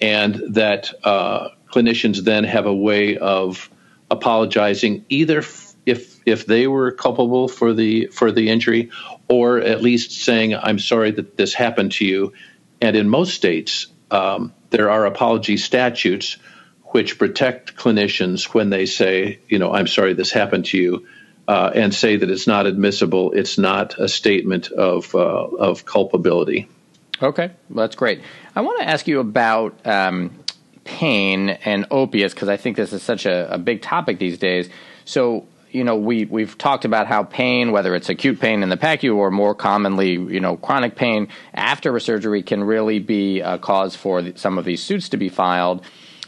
[0.00, 3.70] and that uh, clinicians then have a way of
[4.10, 5.42] apologizing either
[5.86, 8.90] if if they were culpable for the for the injury
[9.28, 12.32] or at least saying I'm sorry that this happened to you.
[12.80, 16.36] And in most states um, there are apology statutes
[16.90, 21.06] which protect clinicians when they say you know I'm sorry this happened to you
[21.48, 26.68] uh, and say that it's not admissible it's not a statement of uh, of culpability
[27.22, 28.20] okay well, that's great
[28.54, 30.40] I want to ask you about um,
[30.84, 34.68] pain and opiates because I think this is such a, a big topic these days.
[35.04, 38.76] So you know, we we've talked about how pain, whether it's acute pain in the
[38.76, 43.56] PACU or more commonly, you know, chronic pain after a surgery, can really be a
[43.56, 45.84] cause for some of these suits to be filed.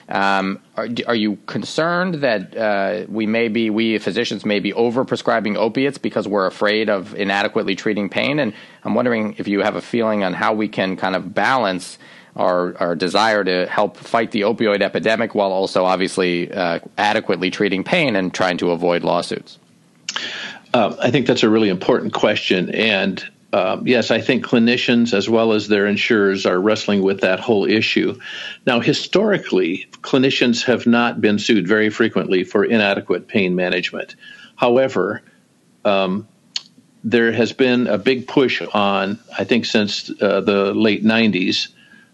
[0.08, 5.04] Um, are, are, you concerned that uh, we may be, we physicians may be over
[5.04, 8.38] prescribing opiates because we're afraid of inadequately treating pain?
[8.38, 8.52] And
[8.84, 11.98] I'm wondering if you have a feeling on how we can kind of balance
[12.36, 17.84] our, our desire to help fight the opioid epidemic while also obviously uh, adequately treating
[17.84, 19.58] pain and trying to avoid lawsuits?
[20.74, 22.74] Uh, I think that's a really important question.
[22.74, 27.38] And um, yes, I think clinicians as well as their insurers are wrestling with that
[27.38, 28.18] whole issue.
[28.66, 34.16] Now, historically, clinicians have not been sued very frequently for inadequate pain management.
[34.56, 35.22] However,
[35.84, 36.26] um,
[37.04, 41.68] there has been a big push on, I think, since uh, the late 90s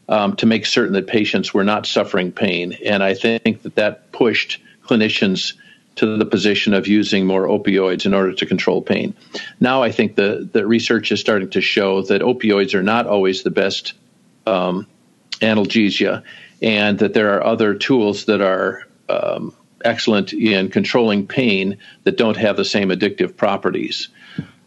[0.09, 2.77] um, to make certain that patients were not suffering pain.
[2.85, 5.53] And I think that that pushed clinicians
[5.99, 9.15] to the position of using more opioids in order to control pain.
[9.61, 13.43] Now I think the, the research is starting to show that opioids are not always
[13.43, 13.95] the best
[14.47, 14.87] um,
[15.41, 16.23] analgesia
[16.63, 22.37] and that there are other tools that are um, excellent in controlling pain that don't
[22.37, 24.09] have the same addictive properties.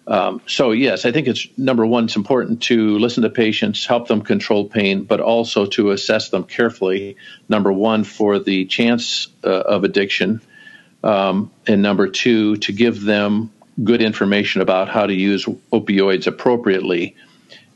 [0.08, 4.08] Um, so, yes, I think it's number one, it's important to listen to patients, help
[4.08, 7.16] them control pain, but also to assess them carefully.
[7.48, 10.42] Number one, for the chance uh, of addiction.
[11.04, 13.52] Um, and number two, to give them
[13.84, 17.16] good information about how to use opioids appropriately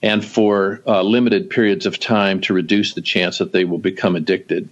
[0.04, 4.16] and for uh, limited periods of time to reduce the chance that they will become
[4.16, 4.70] addicted.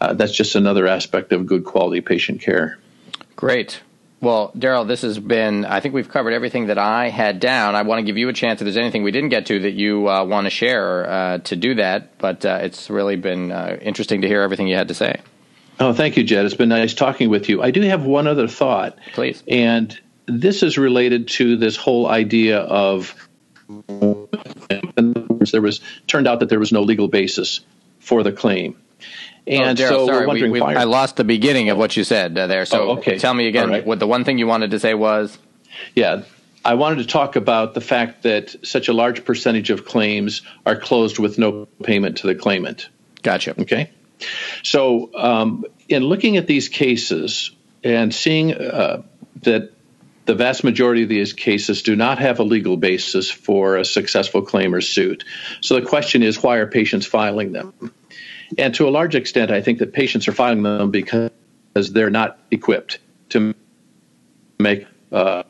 [0.00, 2.78] uh, that's just another aspect of good quality patient care.
[3.36, 3.82] Great.
[4.22, 7.74] Well, Darrell, this has been, I think we've covered everything that I had down.
[7.74, 9.72] I want to give you a chance if there's anything we didn't get to that
[9.72, 12.18] you uh, want to share uh, to do that.
[12.18, 15.20] But uh, it's really been uh, interesting to hear everything you had to say.
[15.80, 16.44] Oh, thank you, Jed.
[16.44, 17.62] It's been nice talking with you.
[17.62, 18.98] I do have one other thought.
[19.14, 19.42] Please.
[19.48, 23.14] And this is related to this whole idea of
[25.50, 27.60] there was turned out that there was no legal basis
[27.98, 28.76] for the claim.
[29.00, 29.04] Oh,
[29.46, 32.36] and oh, Darrell, so sorry, we, we, I lost the beginning of what you said
[32.36, 32.66] uh, there.
[32.66, 33.18] So oh, okay.
[33.18, 33.86] tell me again right.
[33.86, 35.38] what the one thing you wanted to say was.
[35.94, 36.22] Yeah,
[36.62, 40.76] I wanted to talk about the fact that such a large percentage of claims are
[40.76, 42.88] closed with no payment to the claimant.
[43.22, 43.58] Gotcha.
[43.58, 43.90] Okay.
[44.62, 47.50] So, um, in looking at these cases
[47.82, 49.02] and seeing uh,
[49.42, 49.72] that
[50.26, 54.42] the vast majority of these cases do not have a legal basis for a successful
[54.42, 55.24] claim or suit.
[55.60, 57.72] So the question is, why are patients filing them?
[58.58, 61.30] And to a large extent, I think that patients are filing them because
[61.74, 62.98] they're not equipped
[63.30, 63.54] to
[64.58, 65.42] make uh,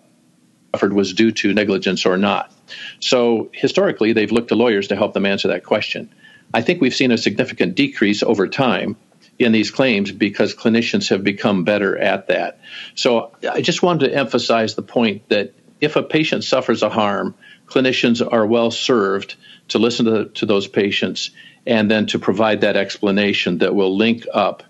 [0.72, 2.52] offered was due to negligence or not.
[3.00, 6.12] So historically, they've looked to lawyers to help them answer that question.
[6.52, 8.96] I think we've seen a significant decrease over time
[9.38, 12.60] in these claims because clinicians have become better at that.
[12.94, 17.34] So I just wanted to emphasize the point that if a patient suffers a harm,
[17.66, 19.36] clinicians are well served
[19.68, 21.30] to listen to, to those patients
[21.66, 24.62] and then to provide that explanation that will link up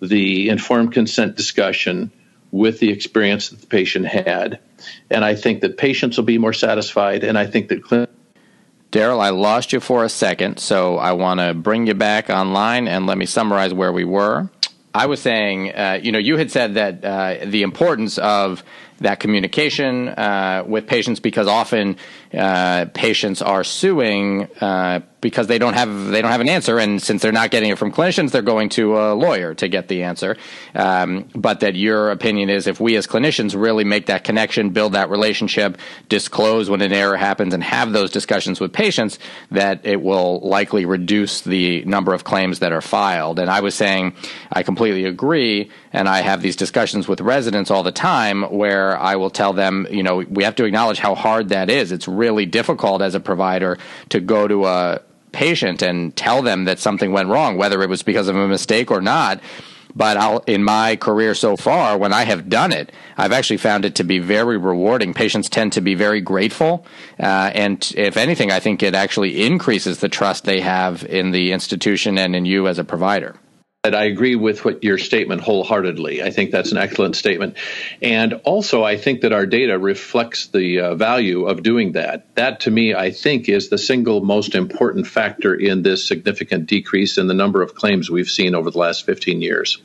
[0.00, 2.10] the informed consent discussion
[2.50, 4.60] with the experience that the patient had.
[5.10, 8.08] And I think that patients will be more satisfied, and I think that clinicians
[8.94, 12.86] Darrell, I lost you for a second, so I want to bring you back online
[12.86, 14.48] and let me summarize where we were.
[14.94, 18.62] I was saying, uh, you know, you had said that uh, the importance of
[19.00, 21.96] that communication uh, with patients because often
[22.36, 27.02] uh, patients are suing uh, because they don't have they don't have an answer, and
[27.02, 30.02] since they're not getting it from clinicians, they're going to a lawyer to get the
[30.02, 30.36] answer.
[30.74, 34.92] Um, but that your opinion is, if we as clinicians really make that connection, build
[34.92, 35.78] that relationship,
[36.10, 39.18] disclose when an error happens, and have those discussions with patients,
[39.50, 43.38] that it will likely reduce the number of claims that are filed.
[43.38, 44.14] And I was saying,
[44.52, 49.16] I completely agree, and I have these discussions with residents all the time where I
[49.16, 51.92] will tell them, you know, we have to acknowledge how hard that is.
[51.92, 55.00] It's really difficult as a provider to go to a
[55.32, 58.90] patient and tell them that something went wrong, whether it was because of a mistake
[58.90, 59.40] or not.
[59.96, 63.84] But I'll, in my career so far, when I have done it, I've actually found
[63.84, 65.14] it to be very rewarding.
[65.14, 66.84] Patients tend to be very grateful.
[67.18, 71.52] Uh, and if anything, I think it actually increases the trust they have in the
[71.52, 73.36] institution and in you as a provider.
[73.92, 76.22] I agree with what your statement wholeheartedly.
[76.22, 77.56] I think that's an excellent statement.
[78.00, 82.34] And also, I think that our data reflects the uh, value of doing that.
[82.36, 87.18] That, to me, I think, is the single most important factor in this significant decrease
[87.18, 89.82] in the number of claims we've seen over the last 15 years.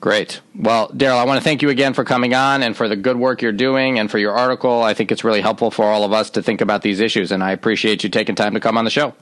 [0.00, 0.40] Great.
[0.54, 3.16] Well, Darrell, I want to thank you again for coming on and for the good
[3.16, 4.82] work you're doing and for your article.
[4.82, 7.42] I think it's really helpful for all of us to think about these issues, and
[7.42, 9.14] I appreciate you taking time to come on the show.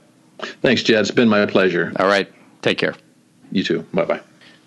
[0.62, 1.00] Thanks, Jed.
[1.00, 1.92] It's been my pleasure.
[1.96, 2.30] All right.
[2.62, 2.94] Take care.
[3.54, 3.86] You too.
[3.94, 4.20] Bye bye.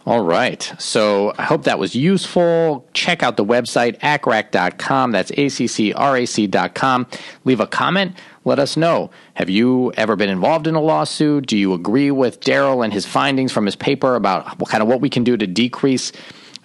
[0.05, 0.73] All right.
[0.79, 2.87] So I hope that was useful.
[2.93, 5.11] Check out the website, accrac.com.
[5.11, 7.07] That's A-C-C-R-A-C.com.
[7.43, 8.15] Leave a comment.
[8.45, 9.11] Let us know.
[9.33, 11.47] Have you ever been involved in a lawsuit?
[11.47, 14.87] Do you agree with Darrell and his findings from his paper about what kind of
[14.87, 16.13] what we can do to decrease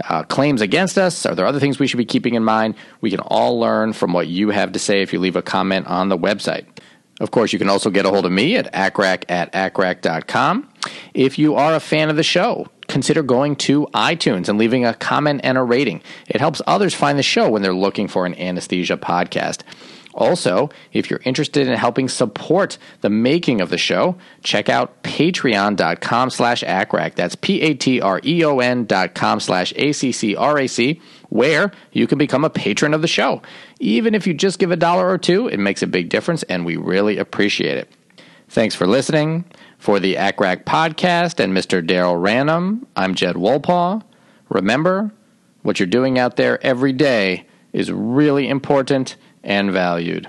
[0.09, 1.27] uh, claims against us?
[1.27, 2.77] Are there other things we should be keeping in mind?
[3.01, 5.89] We can all learn from what you have to say if you leave a comment
[5.89, 6.67] on the website.
[7.23, 10.69] Of course, you can also get a hold of me at accrac at accrac.com.
[11.15, 14.93] If you are a fan of the show, consider going to iTunes and leaving a
[14.93, 16.03] comment and a rating.
[16.27, 19.61] It helps others find the show when they're looking for an anesthesia podcast.
[20.15, 26.29] Also, if you're interested in helping support the making of the show, check out patreon.com
[26.29, 27.15] slash accrac.
[27.15, 31.01] That's P-A-T-R-E-O-N dot com slash A-C-C-R-A-C,
[31.33, 33.41] where you can become a patron of the show.
[33.81, 36.67] Even if you just give a dollar or two, it makes a big difference, and
[36.67, 37.91] we really appreciate it.
[38.49, 39.47] Thanks for listening.
[39.79, 41.85] For the ACCRAC podcast and Mr.
[41.85, 44.03] Darrell Ranum, I'm Jed Wolpaw.
[44.51, 45.11] Remember,
[45.63, 50.29] what you're doing out there every day is really important and valued.